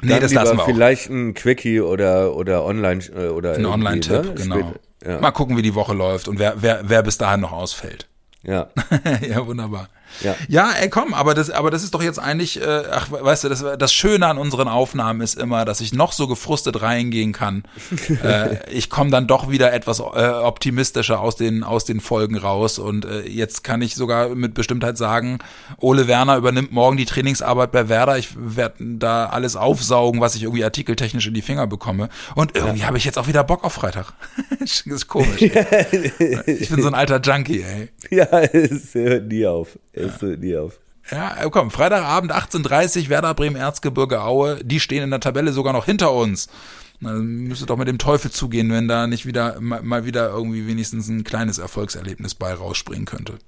[0.00, 1.14] Nee, das lassen wir vielleicht auch.
[1.14, 4.34] ein Quickie oder oder Online oder ein Online-Tipp, ne?
[4.34, 4.74] genau.
[5.04, 5.20] Ja.
[5.20, 8.06] Mal gucken, wie die Woche läuft und wer wer wer bis dahin noch ausfällt.
[8.44, 8.68] Ja.
[9.28, 9.88] ja, wunderbar.
[10.20, 10.34] Ja.
[10.48, 13.48] ja, ey, komm, aber das, aber das ist doch jetzt eigentlich, äh, ach, weißt du,
[13.48, 17.64] das, das Schöne an unseren Aufnahmen ist immer, dass ich noch so gefrustet reingehen kann.
[18.22, 22.78] äh, ich komme dann doch wieder etwas äh, optimistischer aus den, aus den Folgen raus
[22.78, 25.38] und äh, jetzt kann ich sogar mit Bestimmtheit sagen,
[25.78, 28.18] Ole Werner übernimmt morgen die Trainingsarbeit bei Werder.
[28.18, 32.08] Ich werde da alles aufsaugen, was ich irgendwie artikeltechnisch in die Finger bekomme.
[32.34, 32.86] Und irgendwie ja.
[32.86, 34.12] habe ich jetzt auch wieder Bock auf Freitag.
[34.60, 35.42] das ist komisch.
[36.46, 37.88] Ich bin so ein alter Junkie, ey.
[38.10, 39.78] Ja, es hört nie auf.
[39.98, 40.78] Es hört nie auf.
[41.10, 45.86] Ja, komm, Freitagabend 18.30 Werder Bremen Erzgebirge Aue, die stehen in der Tabelle sogar noch
[45.86, 46.48] hinter uns.
[47.00, 51.08] Dann müsste doch mit dem Teufel zugehen, wenn da nicht wieder mal wieder irgendwie wenigstens
[51.08, 53.38] ein kleines Erfolgserlebnis bei rausspringen könnte.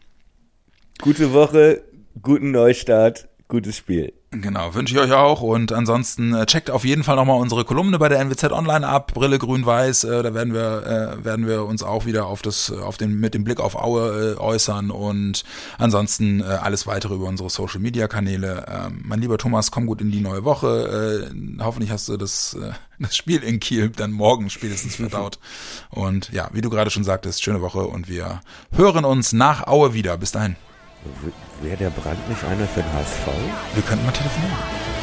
[1.00, 1.82] Gute Woche,
[2.22, 4.12] guten Neustart, gutes Spiel.
[4.32, 7.98] Genau, wünsche ich euch auch und ansonsten äh, checkt auf jeden Fall nochmal unsere Kolumne
[7.98, 11.82] bei der NWZ Online ab, Brille grün-weiß, äh, da werden wir äh, werden wir uns
[11.82, 15.42] auch wieder auf das auf den mit dem Blick auf Aue äh, äußern und
[15.78, 18.66] ansonsten äh, alles weitere über unsere Social Media Kanäle.
[18.68, 21.28] Ähm, mein lieber Thomas, komm gut in die neue Woche.
[21.28, 22.70] Äh, hoffentlich hast du das äh,
[23.00, 25.40] das Spiel in Kiel dann morgen spätestens verdaut.
[25.88, 28.42] Und ja, wie du gerade schon sagtest, schöne Woche und wir
[28.76, 30.16] hören uns nach Aue wieder.
[30.18, 30.54] Bis dahin.
[31.62, 33.26] Wäre der Brand nicht einer für den HSV?
[33.74, 34.99] Wir könnten mal telefonieren.